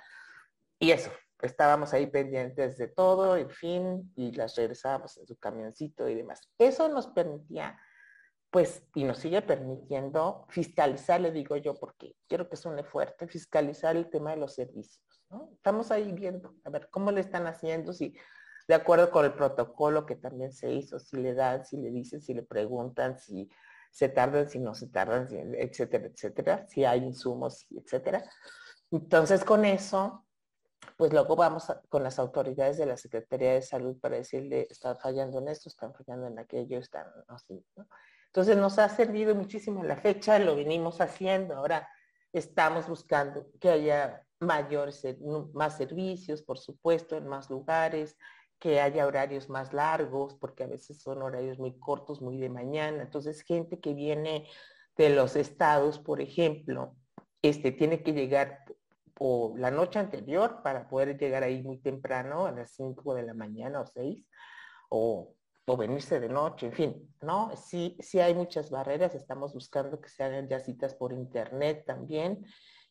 [0.78, 1.10] y eso,
[1.40, 6.40] estábamos ahí pendientes de todo, en fin, y las regresábamos en su camioncito y demás.
[6.58, 7.78] Eso nos permitía
[8.50, 13.96] pues, y nos sigue permitiendo fiscalizar, le digo yo, porque quiero que suene fuerte, fiscalizar
[13.96, 15.24] el tema de los servicios.
[15.30, 15.50] ¿no?
[15.54, 18.14] Estamos ahí viendo, a ver, cómo le están haciendo, si
[18.68, 22.20] de acuerdo con el protocolo que también se hizo, si le dan, si le dicen,
[22.20, 23.48] si le preguntan, si
[23.92, 28.24] se tardan, si no se tardan, etcétera, etcétera, si hay insumos, etcétera.
[28.90, 30.26] Entonces, con eso,
[30.96, 35.38] pues luego vamos con las autoridades de la Secretaría de Salud para decirle, están fallando
[35.38, 37.86] en esto, están fallando en aquello, están así, ¿no?
[38.26, 41.86] Entonces nos ha servido muchísimo la fecha, lo venimos haciendo, ahora
[42.32, 45.06] estamos buscando que haya mayores,
[45.52, 48.16] más servicios, por supuesto, en más lugares,
[48.62, 53.02] que haya horarios más largos, porque a veces son horarios muy cortos, muy de mañana.
[53.02, 54.46] Entonces, gente que viene
[54.96, 56.94] de los estados, por ejemplo,
[57.42, 58.64] este, tiene que llegar
[59.18, 63.34] o la noche anterior para poder llegar ahí muy temprano, a las 5 de la
[63.34, 64.24] mañana o 6,
[64.90, 65.34] o
[65.64, 67.52] o venirse de noche, en fin, ¿no?
[67.56, 72.44] Sí, sí hay muchas barreras, estamos buscando que se hagan ya citas por internet también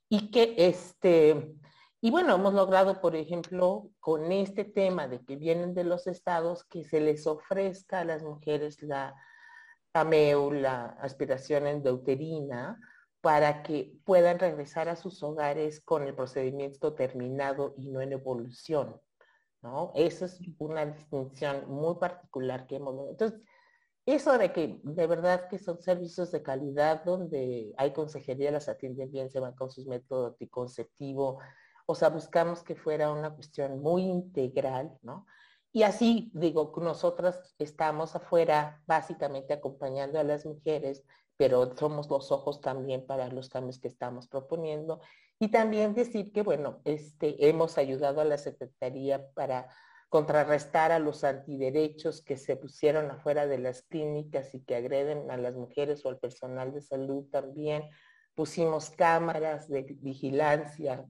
[0.07, 1.53] y que este,
[2.03, 6.63] y bueno, hemos logrado, por ejemplo, con este tema de que vienen de los estados,
[6.63, 9.15] que se les ofrezca a las mujeres la
[9.93, 12.79] AMEU, la aspiración endouterina,
[13.21, 18.99] para que puedan regresar a sus hogares con el procedimiento terminado y no en evolución.
[19.61, 19.91] ¿no?
[19.93, 23.09] Esa es una distinción muy particular que hemos...
[23.11, 23.39] Entonces,
[24.07, 29.11] eso de que de verdad que son servicios de calidad donde hay consejería, las atienden
[29.11, 31.39] bien, se van con sus métodos anticonceptivo,
[31.91, 35.25] o sea, buscamos que fuera una cuestión muy integral, ¿no?
[35.73, 41.03] Y así, digo, nosotras estamos afuera básicamente acompañando a las mujeres,
[41.35, 45.01] pero somos los ojos también para los cambios que estamos proponiendo.
[45.37, 49.67] Y también decir que, bueno, este, hemos ayudado a la Secretaría para
[50.07, 55.35] contrarrestar a los antiderechos que se pusieron afuera de las clínicas y que agreden a
[55.35, 57.89] las mujeres o al personal de salud también.
[58.33, 61.05] Pusimos cámaras de vigilancia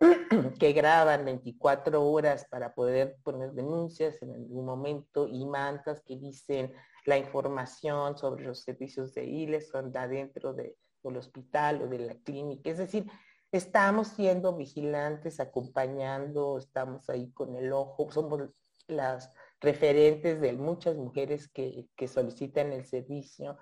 [0.58, 6.72] que, graban 24 horas para poder poner denuncias en algún momento y mantas que dicen
[7.04, 12.14] la información sobre los servicios de ILES anda dentro de, del hospital o de la
[12.14, 12.70] clínica.
[12.70, 13.06] Es decir,
[13.52, 18.48] estamos siendo vigilantes, acompañando, estamos ahí con el ojo, somos
[18.86, 23.58] las referentes de muchas mujeres que, solicitan el servicio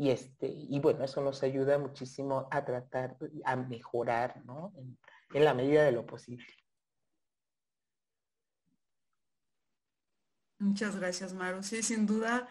[0.00, 4.72] y, este, y bueno, eso nos ayuda muchísimo a tratar, a mejorar, ¿no?
[4.78, 4.98] En,
[5.34, 6.46] en la medida de lo posible.
[10.58, 11.62] Muchas gracias, Maru.
[11.62, 12.48] Sí, sin duda,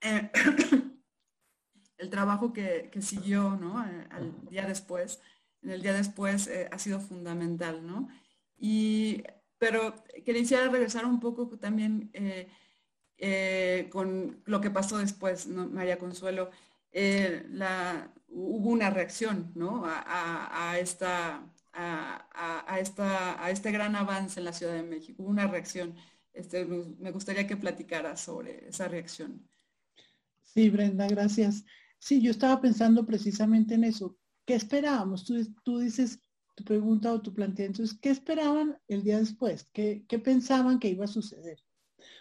[0.00, 0.30] eh,
[1.98, 3.86] el trabajo que, siguió ¿no?
[3.86, 5.20] Eh, al día después,
[5.60, 8.08] en el día después eh, ha sido fundamental, ¿no?
[8.56, 9.22] Y,
[9.58, 12.10] pero quería regresar un poco también
[13.90, 15.66] con lo que pasó después, ¿no?
[15.68, 16.50] María Consuelo.
[17.50, 19.82] La, hubo una reacción ¿no?
[19.84, 25.22] a, esta, a, esta, a este gran avance en la Ciudad de México.
[25.22, 25.94] Hubo una reacción.
[26.32, 29.46] Este, me gustaría que platicara sobre esa reacción.
[30.42, 31.64] Sí, Brenda, gracias.
[31.98, 34.16] Sí, yo estaba pensando precisamente en eso.
[34.44, 35.24] ¿Qué esperábamos?
[35.24, 36.20] Tú, dices
[36.54, 39.68] tu pregunta o tu planteamiento es, ¿qué esperaban el día después?
[39.72, 41.58] ¿Qué, pensaban que iba a suceder?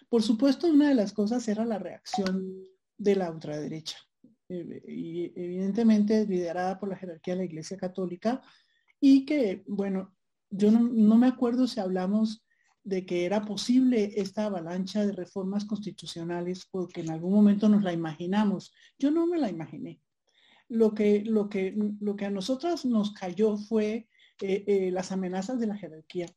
[0.09, 2.63] Por supuesto, una de las cosas era la reacción
[2.97, 4.14] de la ultraderecha, eh,
[4.48, 8.41] y evidentemente liderada por la jerarquía de la Iglesia Católica,
[9.00, 10.16] y que, bueno,
[10.50, 12.46] yo no me acuerdo si hablamos
[12.86, 17.91] de que era posible esta avalancha de reformas constitucionales porque en algún momento nos la
[17.91, 18.72] imaginamos.
[19.00, 20.00] Yo no me la imaginé.
[20.70, 24.08] Lo que, lo que, lo que a nosotras nos cayó fue
[24.41, 26.28] eh, eh, las amenazas de la jerarquía,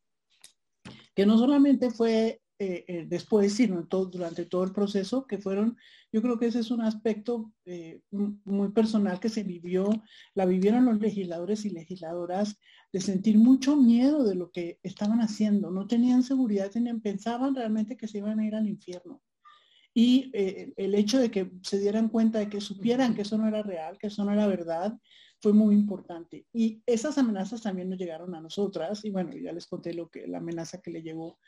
[1.15, 5.77] que no solamente fue eh, eh, después, sino todo, durante todo el proceso, que fueron,
[6.13, 9.89] yo creo que ese es un aspecto eh, muy personal que se vivió,
[10.35, 12.59] la vivieron los legisladores y legisladoras,
[12.93, 17.97] de sentir mucho miedo de lo que estaban haciendo, no tenían seguridad, tenían, pensaban realmente
[17.97, 19.23] que se iban a ir al infierno.
[19.95, 23.63] Y el hecho de que se dieran cuenta de que supieran que eso no era
[23.63, 24.97] real, que eso no era verdad,
[25.41, 26.47] fue muy importante.
[26.53, 29.05] Y esas amenazas también nos llegaron a nosotras.
[29.05, 31.39] Y bueno, ya les conté lo que la amenaza que le llegó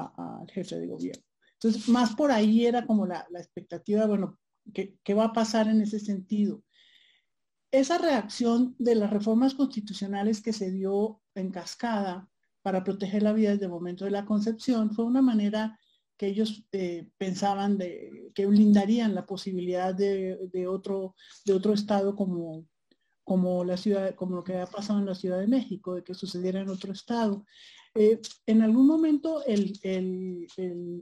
[0.00, 1.24] al jefe de gobierno.
[1.54, 4.38] Entonces, más por ahí era como la, expectativa, bueno,
[4.74, 6.62] ¿qué, ¿qué, va a pasar en ese sentido?
[7.70, 12.28] Esa reacción de las reformas constitucionales que se dio en cascada
[12.62, 15.78] para proteger la vida desde el momento de la concepción fue una manera
[16.16, 22.14] que ellos eh, pensaban de, que blindarían la posibilidad de, de, otro, de otro estado
[22.14, 22.66] como,
[23.24, 26.14] como la ciudad, como lo que ha pasado en la Ciudad de México, de que
[26.14, 27.44] sucediera en otro estado.
[27.94, 29.42] Eh, en algún momento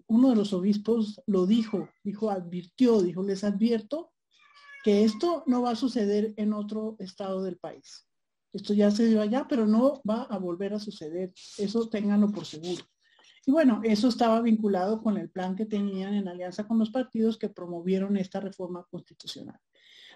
[0.09, 4.13] uno de los obispos lo dijo, dijo, advirtió, dijo, les advierto
[4.83, 8.07] que esto no va a suceder en otro estado del país.
[8.53, 11.33] Esto ya se dio allá, pero no va a volver a suceder.
[11.59, 12.83] Eso ténganlo por seguro.
[13.47, 17.39] Y bueno, eso estaba vinculado con el plan que tenían en alianza con los partidos
[17.39, 19.59] que promovieron esta reforma constitucional.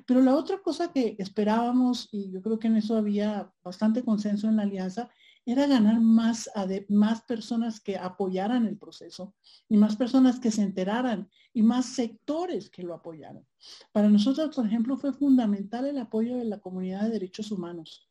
[0.07, 4.49] Pero la otra cosa que esperábamos, y yo creo que en eso había bastante consenso
[4.49, 5.11] en la alianza,
[5.47, 6.51] era ganar más,
[6.89, 9.35] más personas que apoyaran el proceso
[9.69, 13.47] y más personas que se enteraran y más sectores que lo apoyaran.
[13.93, 18.09] Para nosotros, por ejemplo, fue fundamental el apoyo de la comunidad de derechos humanos.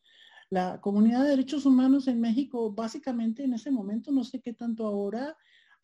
[0.49, 4.85] La comunidad de derechos humanos en México, básicamente en ese momento, no sé qué tanto
[4.85, 5.35] ahora,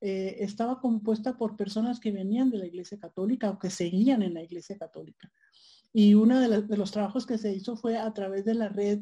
[0.02, 4.36] eh, estaba compuesta por personas que venían de la Iglesia Católica o que seguían en
[4.36, 5.32] la Iglesia Católica.
[5.92, 9.02] Y uno de, de los trabajos que se hizo fue a través de la red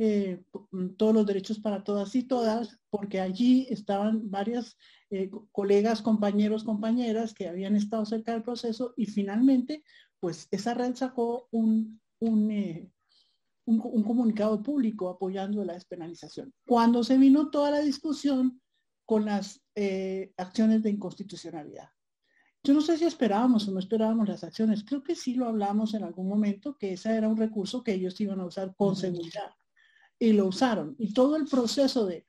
[0.00, 4.76] eh, mm, todos los derechos para todas y todas, porque allí estaban varias
[5.10, 9.82] eh, colegas, compañeros, compañeras que habían estado cerca del proceso y finalmente,
[10.20, 12.92] pues esa red sacó un, un, eh,
[13.64, 16.54] un, comunicado público apoyando la despenalización.
[16.64, 18.60] Cuando se vino toda la discusión
[19.04, 19.62] con las
[20.36, 21.88] acciones de inconstitucionalidad.
[22.64, 24.84] Yo no sé si esperábamos o no esperábamos las acciones.
[24.84, 28.20] Creo que sí lo hablamos en algún momento, que ese era un recurso que ellos
[28.20, 29.57] iban a usar con seguridad
[30.18, 30.96] y lo usaron.
[30.98, 32.26] Y todo el proceso de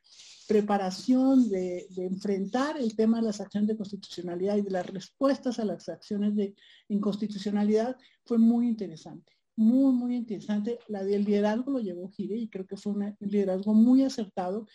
[0.49, 5.65] preparación, de, enfrentar el tema de las acciones de constitucionalidad y de las respuestas a
[5.65, 6.55] las acciones de
[6.87, 9.31] inconstitucionalidad fue muy interesante.
[9.55, 10.79] Muy, muy interesante.
[10.87, 14.65] La del liderazgo lo llevó Gire y creo que fue un liderazgo muy acertado.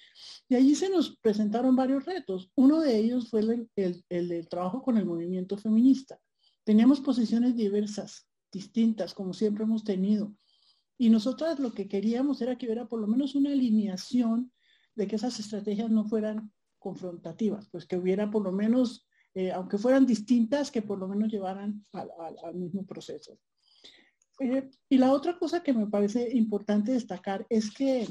[0.49, 2.53] Y allí se nos presentaron varios retos.
[2.55, 6.21] Uno de ellos fue el, el, el trabajo con el movimiento feminista.
[6.63, 10.33] Teníamos posiciones diversas distintas, como siempre hemos tenido.
[10.97, 14.53] Y nosotras lo que queríamos era que hubiera por lo menos una alineación
[14.95, 19.79] de que esas estrategias no fueran confrontativas, pues que hubiera por lo menos, eh, aunque
[19.79, 23.39] fueran distintas, que por lo menos llevaran al, mismo proceso.
[24.39, 28.07] Eh, y la otra cosa que me parece importante destacar es que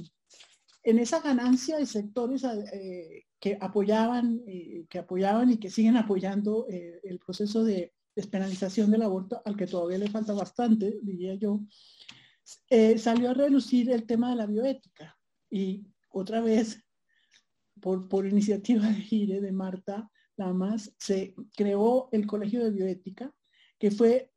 [0.84, 4.42] en esa ganancia de sectores eh, que apoyaban,
[4.90, 9.98] que apoyaban y que siguen apoyando el proceso de despenalización del aborto, al que todavía
[9.98, 11.62] le falta bastante, diría yo,
[12.98, 15.18] salió a relucir el tema de la bioética.
[15.50, 16.84] Y otra vez,
[17.80, 23.34] por, por iniciativa de Gire, de Marta Lamas, se creó el Colegio de Bioética,
[23.78, 24.32] que fue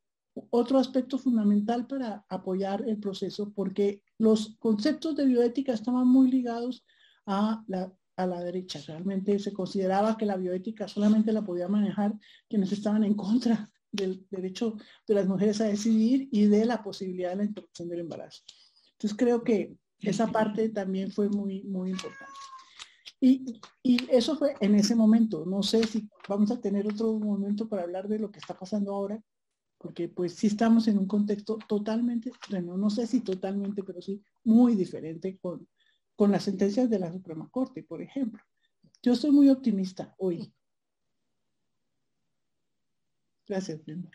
[0.51, 6.85] otro aspecto fundamental para apoyar el proceso, porque los conceptos de bioética estaban muy ligados
[7.25, 8.81] a la, a la derecha.
[8.87, 12.15] Realmente se consideraba que la bioética solamente la podía manejar
[12.49, 14.77] quienes estaban en contra del derecho
[15.07, 18.43] de las mujeres a decidir y de la posibilidad de la interrupción del embarazo.
[18.93, 22.33] Entonces creo que esa parte también fue muy, muy importante.
[23.21, 25.45] Y, y, eso fue en ese momento.
[25.47, 28.93] No sé si vamos a tener otro momento para hablar de lo que está pasando
[28.93, 29.23] ahora,
[29.79, 34.23] porque pues sí estamos en un contexto totalmente, bueno, no sé si totalmente, pero sí
[34.45, 35.67] muy diferente con,
[36.15, 38.43] con las sentencias de la Suprema Corte, por ejemplo.
[39.03, 40.53] Yo estoy muy optimista hoy.
[43.49, 44.11] Gracias, Brenda.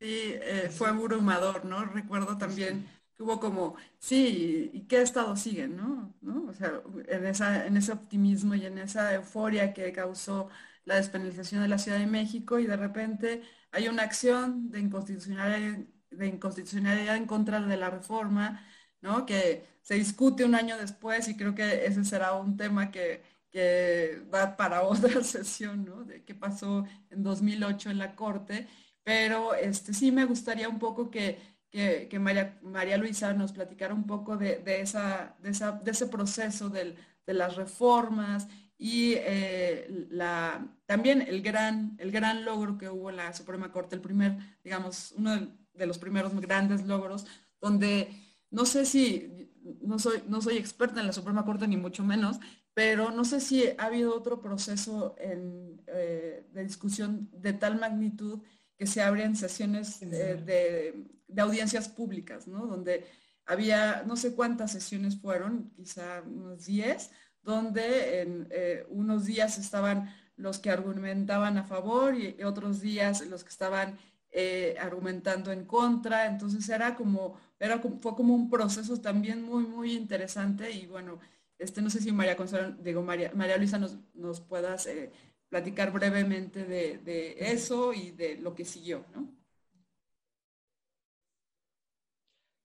[0.00, 0.06] Sí,
[0.42, 1.84] eh, fue abrumador, ¿no?
[1.84, 6.14] Recuerdo también que hubo como, sí, ¿y qué estado siguen, no?
[6.20, 6.46] ¿No?
[6.48, 10.48] O sea, en, esa, en ese optimismo y en esa euforia que causó
[10.84, 13.42] la despenalización de la Ciudad de México y de repente
[13.72, 15.78] hay una acción de inconstitucionalidad,
[16.10, 18.64] de inconstitucionalidad en contra de la reforma,
[19.00, 19.26] ¿no?
[19.26, 24.22] Que se discute un año después y creo que ese será un tema que, que
[24.32, 26.04] va para otra sesión, ¿no?
[26.04, 28.68] De qué pasó en 2008 en la Corte,
[29.02, 34.06] pero este, sí me gustaría un poco que que, María, María, Luisa nos platicara un
[34.06, 36.94] poco de, esa, de, ese proceso de
[37.26, 43.32] las reformas y eh, la, también el gran, el gran logro que hubo en la
[43.34, 47.26] Suprema Corte, el primer, digamos, uno de, los primeros grandes logros,
[47.60, 48.08] donde
[48.50, 49.50] no sé si,
[49.82, 52.38] no soy, no soy experta en la Suprema Corte ni mucho menos,
[52.78, 58.38] pero no sé si ha habido otro proceso eh, de discusión de tal magnitud
[58.76, 61.04] que se abren sesiones de,
[61.36, 62.68] audiencias públicas, ¿no?
[62.68, 63.04] Donde
[63.46, 67.10] había no sé cuántas sesiones fueron, quizá unos 10,
[67.42, 73.42] donde en eh, unos días estaban los que argumentaban a favor y, otros días los
[73.42, 73.98] que estaban
[74.30, 76.26] eh, argumentando en contra.
[76.26, 81.18] Entonces era como, era fue como un proceso también muy, muy interesante y bueno,
[81.58, 85.10] este, no sé si María Consuelo, digo, María, María Luisa nos, nos puedas eh,
[85.48, 89.34] platicar brevemente de, eso y de lo que siguió, ¿no?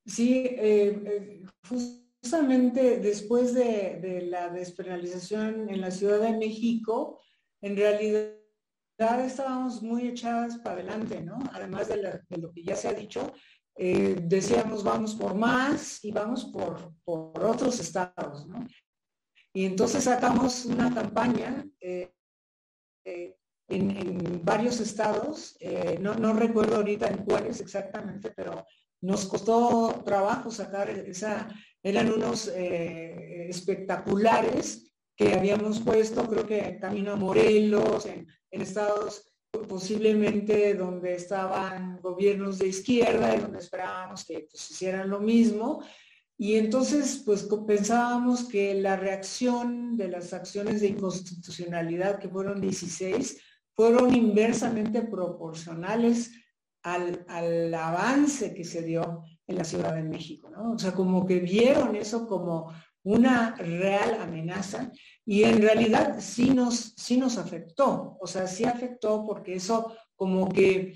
[0.05, 7.21] Sí, eh, eh, justamente después de, la despenalización en la Ciudad de México,
[7.61, 8.35] en realidad
[9.25, 11.39] estábamos muy echadas para adelante, ¿no?
[11.53, 13.33] Además de, lo que ya se ha dicho,
[13.75, 18.67] decíamos vamos por más y vamos por, por otros estados, ¿no?
[19.53, 22.11] Y entonces sacamos una campaña eh,
[23.69, 28.65] en, varios estados, eh, no, recuerdo ahorita en cuáles exactamente, pero
[29.01, 31.47] nos costó trabajo sacar esa,
[31.81, 39.33] eran unos eh, espectaculares que habíamos puesto, creo que camino a Morelos, en, estados
[39.67, 45.83] posiblemente donde estaban gobiernos de izquierda y donde esperábamos que pues, hicieran lo mismo.
[46.37, 53.39] Y entonces, pues pensábamos que la reacción de las acciones de inconstitucionalidad, que fueron 16,
[53.75, 56.31] fueron inversamente proporcionales
[56.83, 60.73] al, avance que se dio en la Ciudad de México, ¿no?
[60.73, 62.73] O sea, como que vieron eso como
[63.03, 64.91] una real amenaza
[65.25, 70.49] y en realidad sí nos, sí nos afectó, o sea, sí afectó porque eso como
[70.49, 70.95] que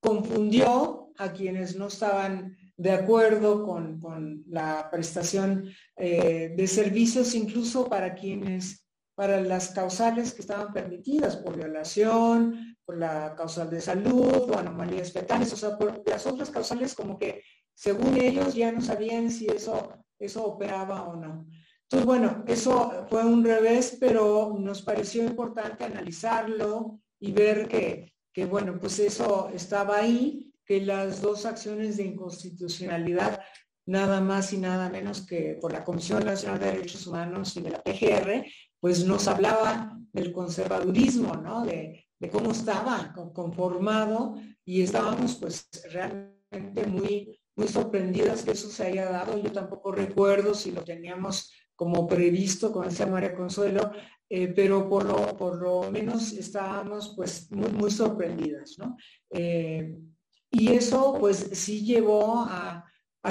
[0.00, 8.12] confundió a quienes no estaban de acuerdo con, la prestación eh, de servicios, incluso para
[8.14, 14.58] quienes, para las causales que estaban permitidas por violación, por la causal de salud o
[14.58, 19.30] anomalías fetales, o sea, por las otras causales como que según ellos ya no sabían
[19.30, 21.46] si eso, eso operaba o no.
[21.84, 28.44] Entonces, bueno, eso fue un revés, pero nos pareció importante analizarlo y ver que, que
[28.44, 33.40] bueno, pues eso estaba ahí que las dos acciones de inconstitucionalidad,
[33.86, 37.70] nada más y nada menos que por la Comisión Nacional de Derechos Humanos y de
[37.70, 38.44] la PGR,
[38.80, 41.64] pues nos hablaba del conservadurismo, ¿no?
[41.64, 49.06] De, cómo estaba conformado y estábamos pues realmente muy, muy sorprendidas que eso se haya
[49.06, 49.38] dado.
[49.38, 53.90] Yo tampoco recuerdo si lo teníamos como previsto con esa María Consuelo,
[54.28, 58.96] eh, pero por lo, por lo menos estábamos pues muy, muy sorprendidas, ¿no?
[59.30, 59.98] Eh,
[60.52, 62.86] y eso pues sí llevó a,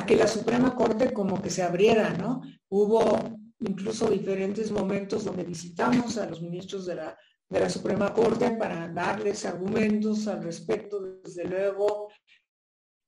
[0.07, 2.41] que la Suprema Corte como que se abriera, ¿no?
[2.69, 3.19] Hubo
[3.59, 7.17] incluso diferentes momentos donde visitamos a los ministros de la
[7.51, 12.07] de la Suprema Corte para darles argumentos al respecto, desde luego,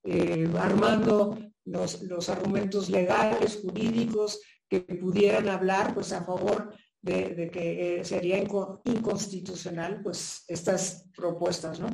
[0.03, 7.99] eh, armando los, los, argumentos legales, jurídicos, que pudieran hablar pues, a favor de, que
[7.99, 11.79] eh, sería inconstitucional pues, estas propuestas.
[11.79, 11.87] ¿no?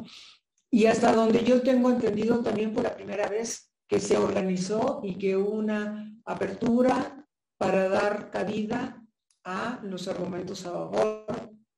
[0.71, 5.17] Y hasta donde yo tengo entendido también por la primera vez que se organizó y
[5.17, 7.25] que hubo una apertura
[7.57, 9.03] para dar cabida
[9.43, 11.25] a los argumentos a favor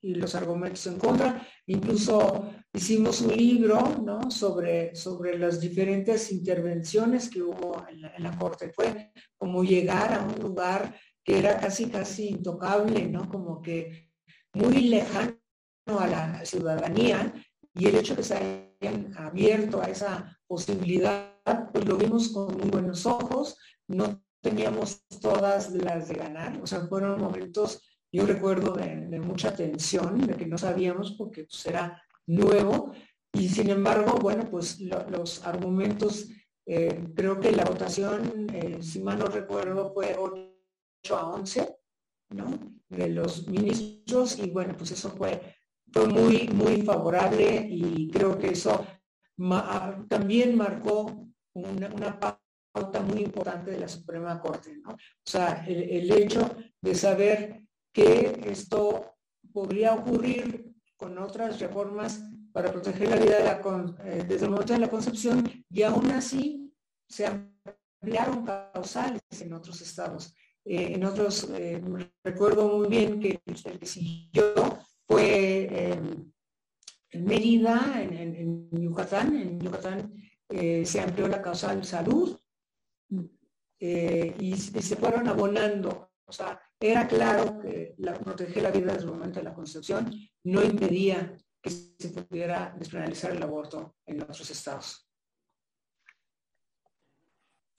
[0.02, 1.48] y los argumentos en contra.
[1.68, 4.30] Incluso hicimos un libro ¿no?
[4.30, 8.72] sobre, sobre las diferentes intervenciones que hubo en la, Corte.
[8.74, 13.30] Fue como llegar a un lugar que era casi, casi intocable, ¿no?
[13.30, 14.12] como que
[14.54, 15.38] muy lejano
[15.86, 17.34] a la ciudadanía
[17.74, 18.71] y el hecho que se
[19.18, 21.34] abierto a esa posibilidad,
[21.72, 23.58] pues lo vimos con muy buenos ojos,
[23.88, 27.82] no teníamos todas las de ganar, o sea, fueron momentos
[28.14, 32.94] yo recuerdo de, mucha tensión, de que no sabíamos porque pues, era nuevo.
[33.32, 36.28] Y sin embargo, bueno, pues los argumentos,
[36.66, 41.78] eh, creo que la votación, eh, si mal no recuerdo, fue 8 a 11,
[42.32, 42.60] ¿no?
[42.90, 44.38] De los ministros.
[44.40, 45.56] Y bueno, pues eso fue,
[45.92, 48.86] fue muy, muy favorable y creo que eso
[50.08, 52.20] también marcó una,
[52.74, 54.82] pauta muy importante de la Suprema Corte.
[54.86, 59.16] O sea, el, hecho de saber que esto
[59.52, 62.24] podría ocurrir con otras reformas
[62.54, 63.62] para proteger la vida
[64.06, 66.74] eh, desde el momento de la concepción y aún así
[67.10, 70.34] se ampliaron causales en otros estados.
[70.64, 71.82] Eh, en otros, eh,
[72.24, 74.54] recuerdo muy bien que el siguió
[75.12, 75.94] fue
[77.10, 79.36] en Mérida, en, Yucatán.
[79.36, 80.14] En Yucatán
[80.50, 82.40] se amplió la causal salud
[83.80, 86.12] y, y se fueron abonando.
[86.26, 90.12] O sea, era claro que la, proteger la vida desde el momento de la concepción
[90.44, 95.08] no impedía que se pudiera despenalizar el aborto en otros estados.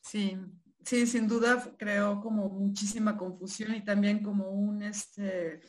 [0.03, 0.37] Sí,
[0.85, 5.61] sí, sin duda creó como muchísima confusión y también como un, este,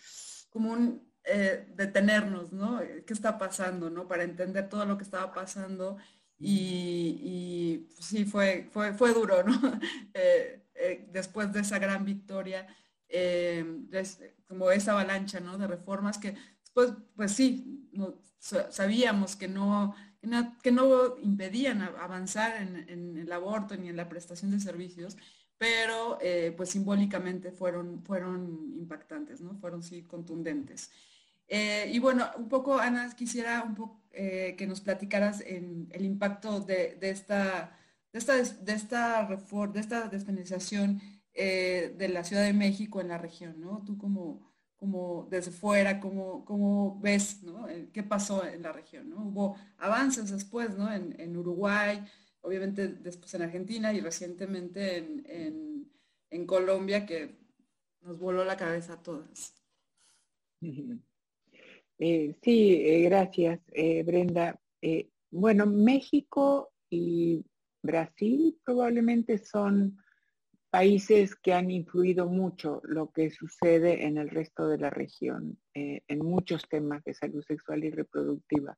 [0.49, 2.82] como un eh, detenernos, ¿no?
[3.05, 4.07] ¿Qué está pasando, ¿no?
[4.07, 5.97] Para entender todo lo que estaba pasando
[6.39, 9.53] y, pues sí, fue, fue, fue duro, ¿no?
[10.13, 12.67] Eh, eh, después de esa gran victoria
[13.15, 13.63] eh,
[14.47, 15.57] como esa avalancha ¿no?
[15.57, 17.88] de reformas que después, pues sí,
[18.71, 19.95] sabíamos que no,
[20.63, 25.15] que no, impedían avanzar en, el aborto ni en la prestación de servicios,
[25.59, 29.55] pero eh, pues simbólicamente fueron, fueron impactantes, ¿no?
[29.59, 30.91] fueron sí contundentes.
[31.47, 36.59] Eh, y bueno, un poco, Ana, quisiera un poco que nos platicaras en el impacto
[36.59, 37.75] de, esta,
[38.11, 41.01] de esta, de esta reforma, de esta despenalización
[41.35, 43.83] eh, de la Ciudad de México en la región, ¿no?
[43.83, 47.67] Tú como, como desde fuera, ¿cómo, cómo ves, ¿no?
[47.67, 49.25] Eh, ¿Qué pasó en la región, ¿no?
[49.25, 50.93] Hubo avances después, ¿no?
[50.93, 52.05] En, Uruguay,
[52.41, 55.71] obviamente después en Argentina y recientemente en,
[56.47, 57.37] Colombia que
[58.01, 59.55] nos voló la cabeza a todas.
[61.99, 63.59] Eh, sí, gracias,
[64.05, 64.59] Brenda.
[65.32, 67.45] bueno, México y
[67.82, 69.97] Brasil probablemente son
[70.74, 76.01] países que han influido mucho lo que sucede en el resto de la región, eh,
[76.07, 78.75] en muchos temas de salud sexual y reproductiva.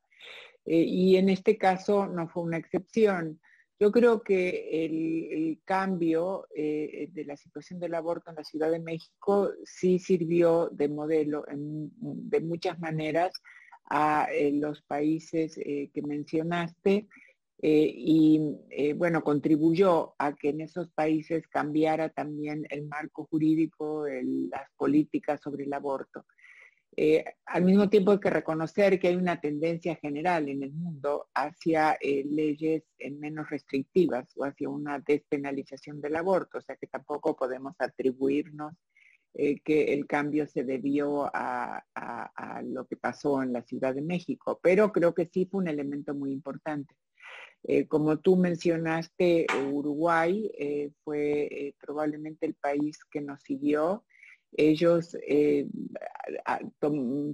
[0.66, 3.40] Eh, y en este caso no fue una excepción.
[3.78, 8.78] Yo creo que el, cambio eh, de la situación del aborto en la Ciudad de
[8.78, 13.32] México sí sirvió de modelo de muchas maneras
[13.90, 17.08] a los países que mencionaste
[17.62, 18.40] eh, y
[18.70, 24.04] eh, bueno, contribuyó a que en esos países cambiara también el marco jurídico,
[24.50, 26.26] las políticas sobre el aborto.
[26.98, 31.28] Eh, al mismo tiempo hay que reconocer que hay una tendencia general en el mundo
[31.34, 32.84] hacia leyes
[33.18, 38.72] menos restrictivas o hacia una despenalización del aborto, o sea que tampoco podemos atribuirnos
[39.34, 41.84] que el cambio se debió a,
[42.64, 46.14] lo que pasó en la Ciudad de México, pero creo que sí fue un elemento
[46.14, 46.94] muy importante.
[47.68, 54.04] Eh, como tú mencionaste, Uruguay eh, fue eh, probablemente el país que nos siguió
[54.52, 55.66] ellos eh,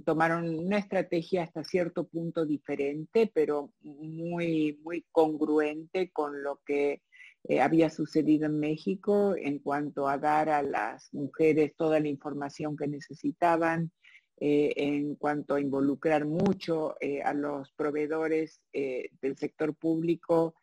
[0.05, 7.01] tomaron una estrategia hasta cierto punto diferente, pero muy, muy congruente con lo que
[7.45, 12.75] eh, había sucedido en México en cuanto a dar a las mujeres toda la información
[12.75, 13.91] que necesitaban,
[14.39, 20.55] eh, en cuanto a involucrar mucho a los proveedores del sector público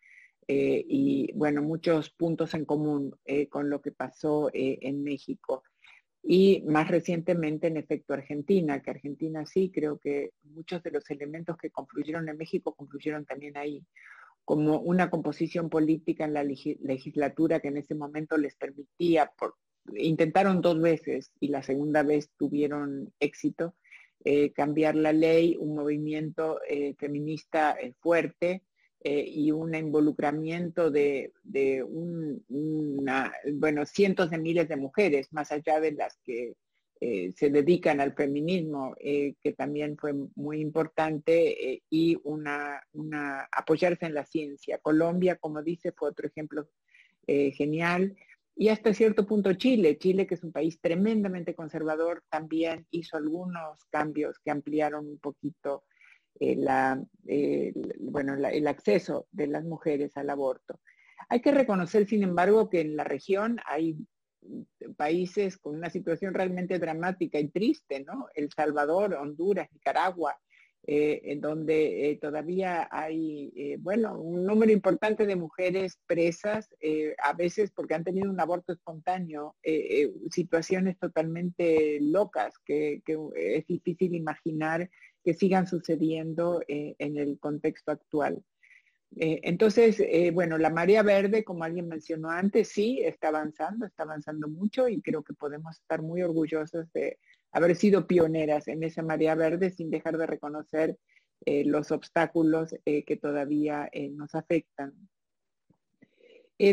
[0.46, 3.16] y, bueno, muchos puntos en común
[3.48, 5.62] con lo que pasó en México
[6.22, 11.56] y más recientemente en efecto Argentina, que Argentina sí, creo que muchos de los elementos
[11.56, 13.84] que confluyeron en México confluyeron también ahí,
[14.44, 19.54] como una composición política en la legislatura que en ese momento les permitía, por,
[19.96, 23.74] intentaron dos veces y la segunda vez tuvieron éxito,
[24.24, 28.62] eh, cambiar la ley, un movimiento eh, feminista eh, fuerte,
[29.02, 31.32] eh, y un involucramiento de,
[33.54, 36.54] bueno, cientos de miles de mujeres, más allá de las que
[37.00, 42.82] eh, se dedican al feminismo, eh, que también fue muy importante, y una,
[43.50, 44.76] apoyarse en la ciencia.
[44.78, 46.68] Colombia, como dice, fue otro ejemplo
[47.26, 48.16] genial.
[48.56, 53.82] Y hasta cierto punto Chile, Chile que es un país tremendamente conservador, también hizo algunos
[53.88, 55.84] cambios que ampliaron un poquito
[56.40, 57.02] eh, la,
[58.00, 60.80] bueno, el acceso de las mujeres al aborto.
[61.28, 63.98] Hay que reconocer, sin embargo, que en la región hay
[64.96, 68.28] países con una situación realmente dramática y triste, ¿no?
[68.34, 70.34] El Salvador, Honduras, Nicaragua,
[70.86, 76.70] eh, en donde eh, todavía hay, bueno, un número importante de mujeres presas,
[77.22, 79.56] a veces porque han tenido un aborto espontáneo,
[80.30, 83.02] situaciones totalmente locas que,
[83.36, 84.88] es difícil imaginar
[85.22, 88.42] que sigan sucediendo eh, en el contexto actual.
[89.16, 94.04] Eh, entonces, eh, bueno, la marea verde, como alguien mencionó antes, sí, está avanzando, está
[94.04, 97.18] avanzando mucho y creo que podemos estar muy orgullosos de
[97.52, 100.96] haber sido pioneras en esa marea verde sin dejar de reconocer
[101.46, 104.92] los obstáculos que todavía nos afectan.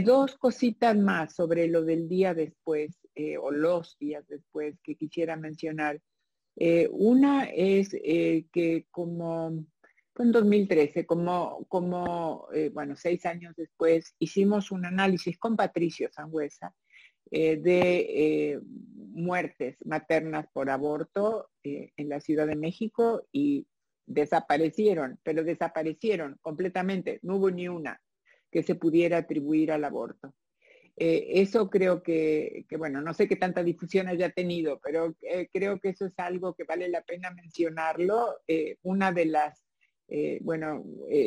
[0.03, 2.99] dos cositas más sobre lo del día después
[3.41, 6.01] o los días después que quisiera mencionar.
[6.59, 9.63] Eh, una es eh, que como
[10.13, 16.73] fue en 2013, como, eh, bueno, seis años después, hicimos un análisis con Patricio Sangüesa
[17.29, 23.67] de muertes maternas por aborto en la Ciudad de México y
[24.07, 28.01] desaparecieron, pero desaparecieron completamente, no hubo ni una
[28.49, 30.33] que se pudiera atribuir al aborto.
[30.99, 35.79] Eh, eso creo que, bueno, no sé qué tanta difusión haya tenido, pero eh, creo
[35.79, 38.39] que eso es algo que vale la pena mencionarlo.
[38.47, 39.63] Eh, una de las,
[40.41, 40.83] bueno,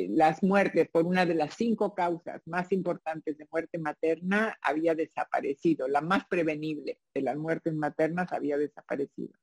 [0.08, 5.86] las muertes por una de las cinco causas más importantes de muerte materna había desaparecido.
[5.86, 9.34] La más prevenible de las muertes maternas había desaparecido.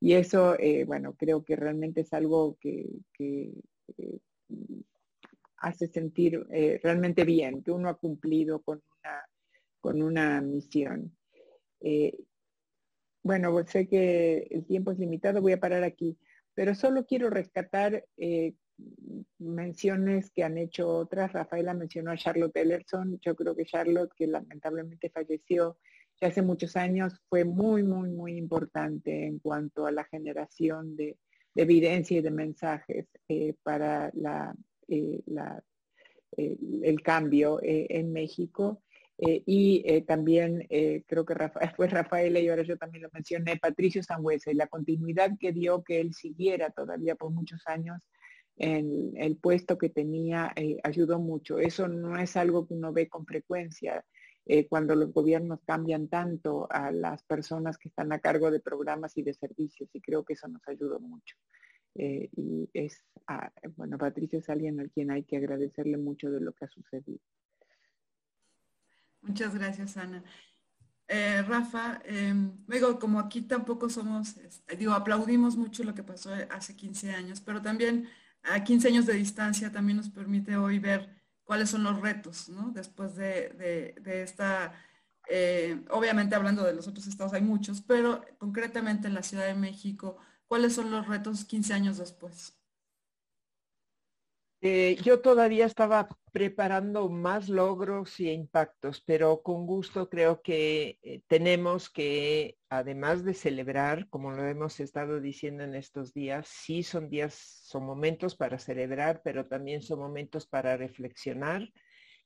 [0.00, 2.88] Y eso, bueno, creo que realmente es algo que,
[5.56, 6.44] hace sentir
[6.82, 8.82] realmente bien, que uno ha cumplido con
[9.82, 11.14] con una misión.
[11.80, 12.16] Eh,
[13.22, 16.16] bueno, sé que el tiempo es limitado, voy a parar aquí,
[16.54, 18.54] pero solo quiero rescatar eh,
[19.38, 21.32] menciones que han hecho otras.
[21.32, 23.18] Rafaela mencionó a Charlotte Ellerson.
[23.20, 25.76] Yo creo que Charlotte, que lamentablemente falleció
[26.20, 31.18] ya hace muchos años, fue muy, muy, muy importante en cuanto a la generación de,
[31.56, 34.12] evidencia y de mensajes eh, para
[36.36, 38.82] el cambio en México.
[39.18, 43.10] Eh, y eh, también eh, creo que Rafael, fue Rafael y ahora yo también lo
[43.12, 48.00] mencioné, Patricio Sangüesa y la continuidad que dio que él siguiera todavía por muchos años
[48.56, 50.52] en el puesto que tenía
[50.84, 51.58] ayudó mucho.
[51.58, 54.04] Eso no es algo que uno ve con frecuencia
[54.68, 59.22] cuando los gobiernos cambian tanto a las personas que están a cargo de programas y
[59.22, 61.36] de servicios y creo que eso nos ayudó mucho.
[61.94, 63.04] y es,
[63.76, 67.20] bueno, Patricio es alguien al quien hay que agradecerle mucho de lo que ha sucedido.
[69.22, 70.22] Muchas gracias, Ana.
[71.08, 76.30] Eh, Rafa, em, luego como aquí tampoco somos, este, digo, aplaudimos mucho lo que pasó
[76.50, 78.08] hace 15 años, pero también
[78.42, 82.70] a 15 años de distancia también nos permite hoy ver cuáles son los retos, ¿no?
[82.70, 84.72] Después de, esta,
[85.28, 89.54] eh, obviamente hablando de los otros estados hay muchos, pero concretamente en la Ciudad de
[89.54, 90.16] México,
[90.46, 92.61] ¿cuáles son los retos 15 años después?
[94.64, 101.20] Eh, yo todavía estaba preparando más logros y impactos, pero con gusto creo que eh,
[101.26, 107.10] tenemos que, además de celebrar, como lo hemos estado diciendo en estos días, sí son
[107.10, 111.68] días, son momentos para celebrar, pero también son momentos para reflexionar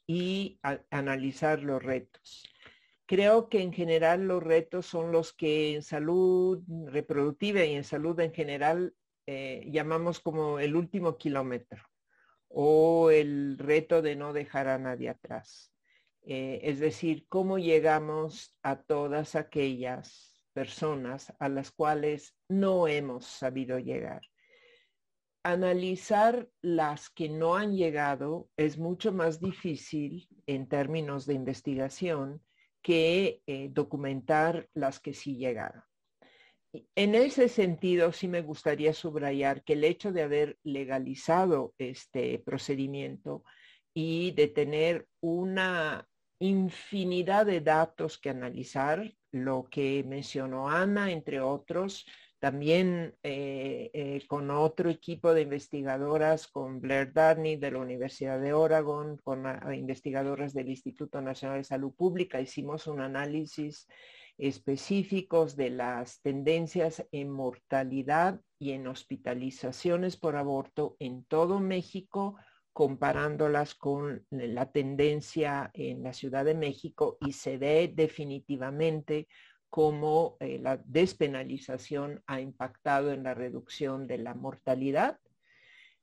[0.06, 0.60] y
[0.90, 2.44] analizar los retos.
[3.06, 8.20] Creo que en general los retos son los que en salud reproductiva y en salud
[8.20, 8.94] en general
[9.26, 11.82] eh, llamamos como el último kilómetro
[12.48, 15.72] o el reto de no dejar a nadie atrás.
[16.22, 23.78] Eh, es decir, cómo llegamos a todas aquellas personas a las cuales no hemos sabido
[23.78, 24.22] llegar.
[25.44, 32.42] Analizar las que no han llegado es mucho más difícil en términos de investigación
[32.82, 35.85] que eh, documentar las que sí llegaron.
[36.94, 43.44] En ese sentido, sí me gustaría subrayar que el hecho de haber legalizado este procedimiento
[43.94, 46.06] y de tener una
[46.38, 52.06] infinidad de datos que analizar, lo que mencionó Ana, entre otros,
[52.38, 58.52] también eh, eh, con otro equipo de investigadoras, con Blair Darney de la Universidad de
[58.52, 63.88] Oregon, con ah, investigadoras del Instituto Nacional de Salud Pública, hicimos un análisis
[64.38, 72.36] específicos de las tendencias en mortalidad y en hospitalizaciones por aborto en todo México,
[72.72, 79.28] comparándolas con la tendencia en la Ciudad de México y se ve definitivamente
[79.70, 85.18] cómo eh, la despenalización ha impactado en la reducción de la mortalidad,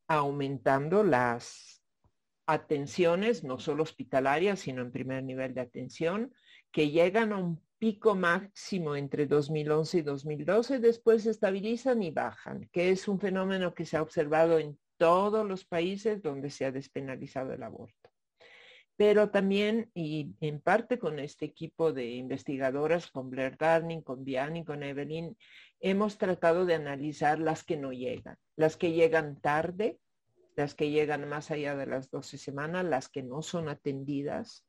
[0.08, 1.84] aumentando las
[2.46, 6.34] atenciones, no solo hospitalarias, sino en primer nivel de atención,
[6.72, 12.70] que llegan a un pico máximo entre 2011 y 2012, después se estabilizan y bajan,
[12.72, 16.72] que es un fenómeno que se ha observado en todos los países donde se ha
[16.72, 18.10] despenalizado el aborto
[18.96, 24.64] pero también y en parte con este equipo de investigadoras, con Blair Darning, con Vianney,
[24.64, 25.36] con Evelyn,
[25.82, 30.00] hemos tratado de analizar las que no llegan, las que llegan tarde,
[30.56, 34.66] las que llegan más allá de las 12 semanas, las que no son atendidas.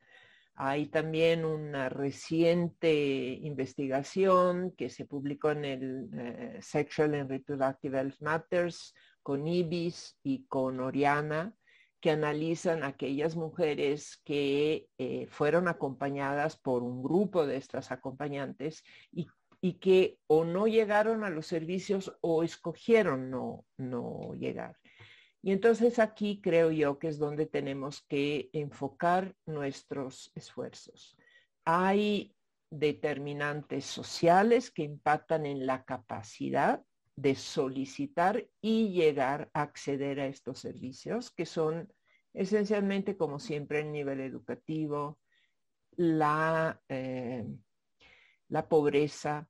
[0.56, 8.20] Hay también una reciente investigación que se publicó en el eh, Sexual and Reproductive Health
[8.20, 11.56] Matters con IBIS y con Oriana,
[12.00, 19.26] que analizan aquellas mujeres que eh, fueron acompañadas por un grupo de estas acompañantes y,
[19.80, 24.76] que o no llegaron a los servicios o escogieron no, no llegar.
[25.44, 31.18] Y entonces aquí creo yo que es donde tenemos que enfocar nuestros esfuerzos.
[31.66, 32.34] Hay
[32.70, 36.82] determinantes sociales que impactan en la capacidad
[37.14, 41.92] de solicitar y llegar a acceder a estos servicios, que son
[42.32, 45.20] esencialmente, como siempre, el nivel educativo,
[45.94, 47.44] la, eh,
[48.48, 49.46] la pobreza,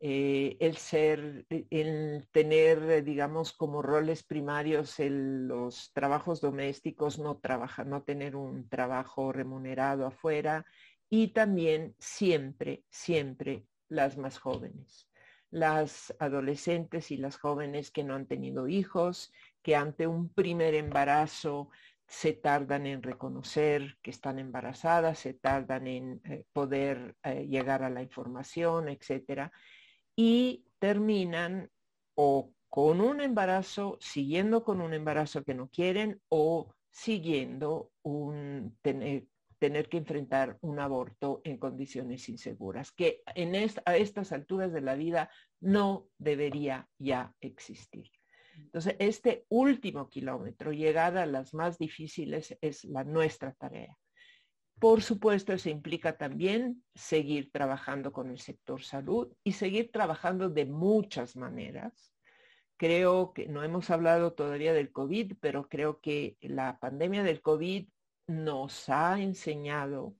[0.00, 8.02] eh, el ser, el tener, digamos, como roles primarios los trabajos domésticos, no trabajar, no
[8.02, 10.66] tener un trabajo remunerado afuera
[11.08, 15.08] y también siempre, siempre las más jóvenes
[15.50, 19.32] las adolescentes y las jóvenes que no han tenido hijos,
[19.62, 21.70] que ante un primer embarazo
[22.08, 27.90] se tardan en reconocer que están embarazadas, se tardan en eh, poder eh, llegar a
[27.90, 29.52] la información, etcétera,
[30.16, 31.70] y terminan
[32.16, 39.26] o con un embarazo, siguiendo con un embarazo que no quieren o siguiendo un tener,
[39.58, 44.94] tener que enfrentar un aborto en condiciones inseguras, que en a estas alturas de la
[44.94, 45.30] vida
[45.60, 48.10] no debería ya existir.
[48.56, 53.96] Entonces, este último kilómetro, llegar a las más difíciles, es la nuestra tarea.
[54.78, 60.66] Por supuesto, eso implica también seguir trabajando con el sector salud y seguir trabajando de
[60.66, 62.12] muchas maneras.
[62.76, 67.88] Creo que no hemos hablado todavía del COVID, pero creo que la pandemia del COVID
[68.26, 70.14] nos ha enseñado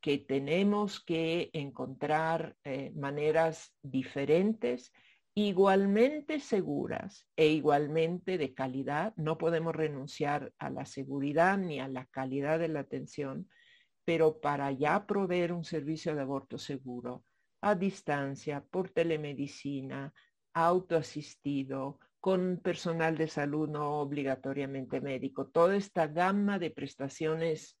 [0.00, 4.92] que tenemos que encontrar eh, maneras diferentes,
[5.34, 9.14] igualmente seguras e igualmente de calidad.
[9.16, 13.48] No podemos renunciar a la seguridad ni a la calidad de la atención,
[14.10, 17.24] pero para ya proveer un servicio de aborto seguro
[17.60, 20.12] a distancia, por telemedicina,
[20.52, 25.46] autoasistido, con personal de salud no obligatoriamente médico.
[25.46, 27.78] Toda esta gama de prestaciones,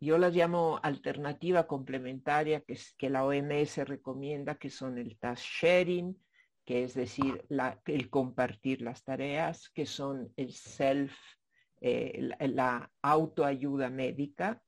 [0.00, 2.64] yo las llamo alternativa complementaria,
[2.96, 6.20] que, la OMS recomienda, que son el task sharing,
[6.64, 7.44] que es decir,
[7.86, 11.16] el compartir las tareas, que son el self,
[11.80, 14.60] eh, la autoayuda médica,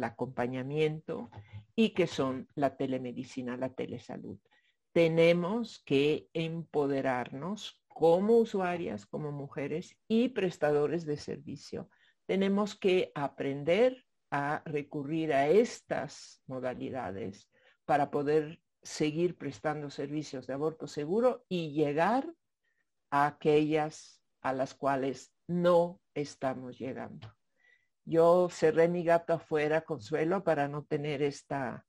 [0.00, 1.30] el acompañamiento,
[1.76, 4.38] y que son la telemedicina, la telesalud.
[4.92, 11.90] Tenemos que empoderarnos como usuarias, como mujeres y prestadores de servicio.
[12.26, 17.48] Tenemos que aprender a recurrir a estas modalidades
[17.84, 22.32] para poder seguir prestando servicios de aborto seguro y llegar
[23.10, 27.39] a aquellas a las cuales no estamos llegando.
[28.10, 31.86] Yo cerré mi gato afuera, Consuelo, para no tener esta,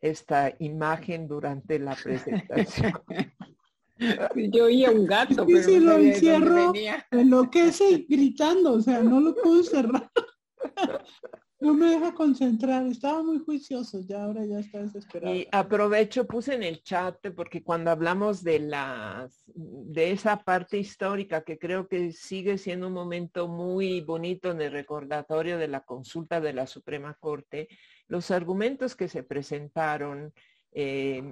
[0.00, 2.92] esta imagen durante la presentación.
[4.54, 6.72] Yo oía un gato, pero si lo encierro,
[7.10, 10.10] enloquece gritando, o sea, no lo puedo cerrar.
[11.60, 15.34] No me deja concentrar, estaba muy juicioso, ya ahora ya está desesperado.
[15.34, 21.42] Y aprovecho, puse en el chat, porque cuando hablamos de las, de esa parte histórica
[21.42, 26.40] que creo que sigue siendo un momento muy bonito en el recordatorio de la consulta
[26.40, 27.68] de la Suprema Corte,
[28.06, 30.32] los argumentos que se presentaron,
[30.70, 31.24] eh,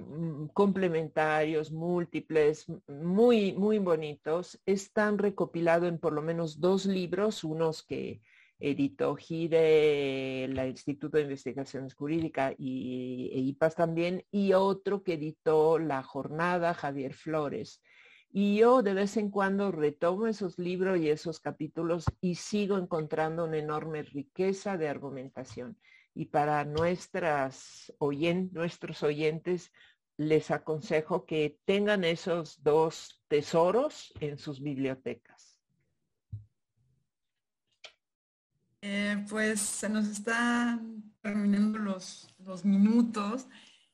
[0.53, 8.19] complementarios, múltiples, muy, muy bonitos, están recopilados en por lo menos dos libros, unos que
[8.59, 15.79] editó GIRE, el Instituto de Investigaciones Jurídicas y e IPAS también, y otro que editó
[15.79, 17.81] La Jornada, Javier Flores.
[18.29, 23.45] Y yo de vez en cuando retomo esos libros y esos capítulos y sigo encontrando
[23.45, 25.77] una enorme riqueza de argumentación.
[26.13, 27.93] Y para nuestras
[28.51, 29.71] nuestros oyentes,
[30.17, 35.46] les aconsejo que tengan esos dos tesoros en sus bibliotecas.
[38.89, 42.29] Eh, pues se nos están terminando los,
[42.63, 43.47] minutos.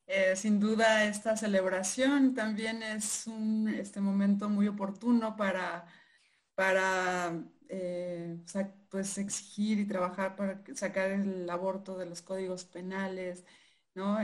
[0.06, 5.88] Eh, sin duda esta celebración también es un este momento muy oportuno para,
[6.56, 7.34] para
[7.70, 8.38] eh,
[8.90, 13.46] pues exigir y trabajar para sacar el aborto de los códigos penales.
[13.96, 14.20] No,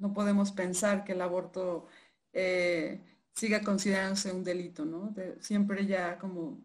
[0.00, 1.86] no podemos pensar que el aborto
[3.34, 5.14] siga considerándose un delito, ¿no?
[5.40, 6.60] siempre ya como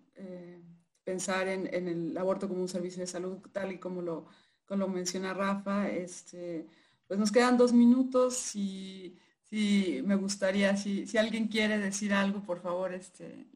[1.07, 4.25] pensar en, el aborto como un servicio de salud, tal y como lo,
[4.65, 5.89] como menciona Rafa.
[5.89, 6.67] Este,
[7.07, 9.17] pues nos quedan dos minutos y
[9.49, 13.47] si me gustaría, si, si, alguien quiere decir algo, por favor, este,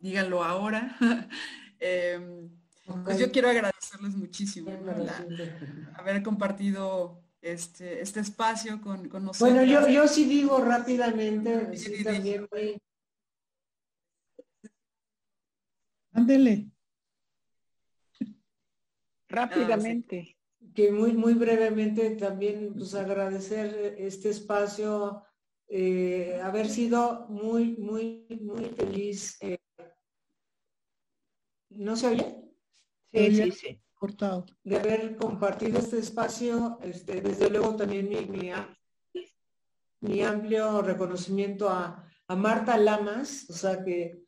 [0.00, 0.96] díganlo ahora.
[1.80, 2.48] Em,
[3.04, 4.72] pues yo quiero agradecerles muchísimo
[5.94, 9.38] haber compartido este, este espacio con, nosotros.
[9.38, 11.70] Bueno, yo, yo sí digo rápidamente,
[12.02, 12.48] también
[16.18, 16.68] Ándele.
[19.28, 20.36] Rápidamente.
[20.74, 25.22] Que muy, muy brevemente también pues, agradecer este espacio,
[25.68, 29.38] eh, haber sido muy, muy, muy feliz.
[29.40, 29.58] Eh,
[31.70, 32.34] ¿No se oye?
[33.12, 33.80] Sí, sí, sí.
[33.94, 34.44] Cortado.
[34.64, 38.52] De haber compartido este espacio, este, desde luego también mi,
[40.00, 44.27] mi, amplio reconocimiento a, a Marta Lamas, o sea que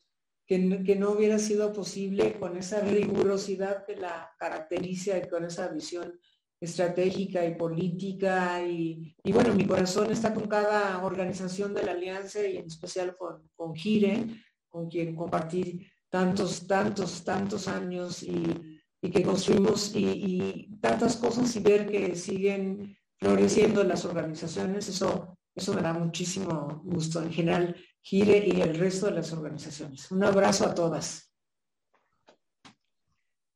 [0.50, 6.18] que, no hubiera sido posible con esa rigurosidad que la caracteriza y con esa visión
[6.60, 12.56] estratégica y política y, bueno, mi corazón está con cada organización de la Alianza y
[12.56, 14.26] en especial con, con Gire,
[14.68, 18.42] con quien compartí tantos, tantos, tantos años y,
[19.00, 25.74] que construimos y, y, tantas cosas y ver que siguen floreciendo las organizaciones, eso, eso
[25.74, 27.22] me da muchísimo gusto.
[27.22, 30.10] En general, Gire y el resto de las organizaciones.
[30.10, 31.32] Un abrazo a todas.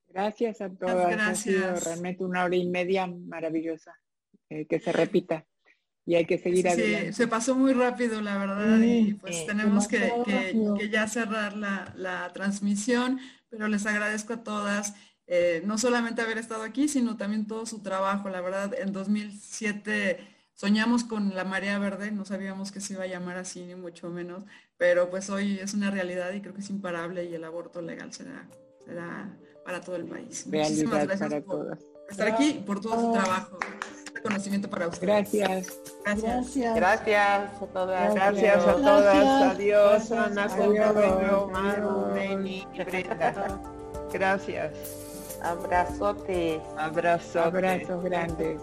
[0.09, 1.11] Gracias a todas.
[1.11, 1.29] Gracias.
[1.29, 3.95] Ha sido realmente una hora y media maravillosa.
[4.51, 5.47] Eh, que se repita.
[6.07, 7.13] Y hay que seguir adelante.
[7.13, 10.13] Sí, se pasó muy rápido, la verdad, y pues tenemos que,
[10.91, 13.19] ya cerrar la, transmisión,
[13.49, 14.95] pero les agradezco a todas,
[15.27, 18.29] eh, no solamente haber estado aquí, sino también todo su trabajo.
[18.29, 23.07] La verdad, en 2007 soñamos con la marea verde, no sabíamos que se iba a
[23.07, 24.45] llamar así, ni mucho menos,
[24.77, 28.13] pero pues hoy es una realidad y creo que es imparable y el aborto legal
[28.13, 28.49] será,
[28.85, 30.47] será para todo el país.
[30.47, 31.79] Muchísimas gracias por
[32.09, 33.59] estar aquí y por todo su trabajo.
[34.15, 35.33] Reconocimiento para ustedes.
[35.33, 35.81] Gracias.
[36.05, 36.75] Gracias.
[36.75, 38.15] Gracias a todas.
[38.15, 39.55] Gracias a todas.
[39.55, 40.49] Adiós, Ana,
[44.13, 44.73] Gracias.
[45.43, 46.61] Abrazote.
[46.79, 47.41] Abrazote.
[47.41, 48.61] Abrazos grandes.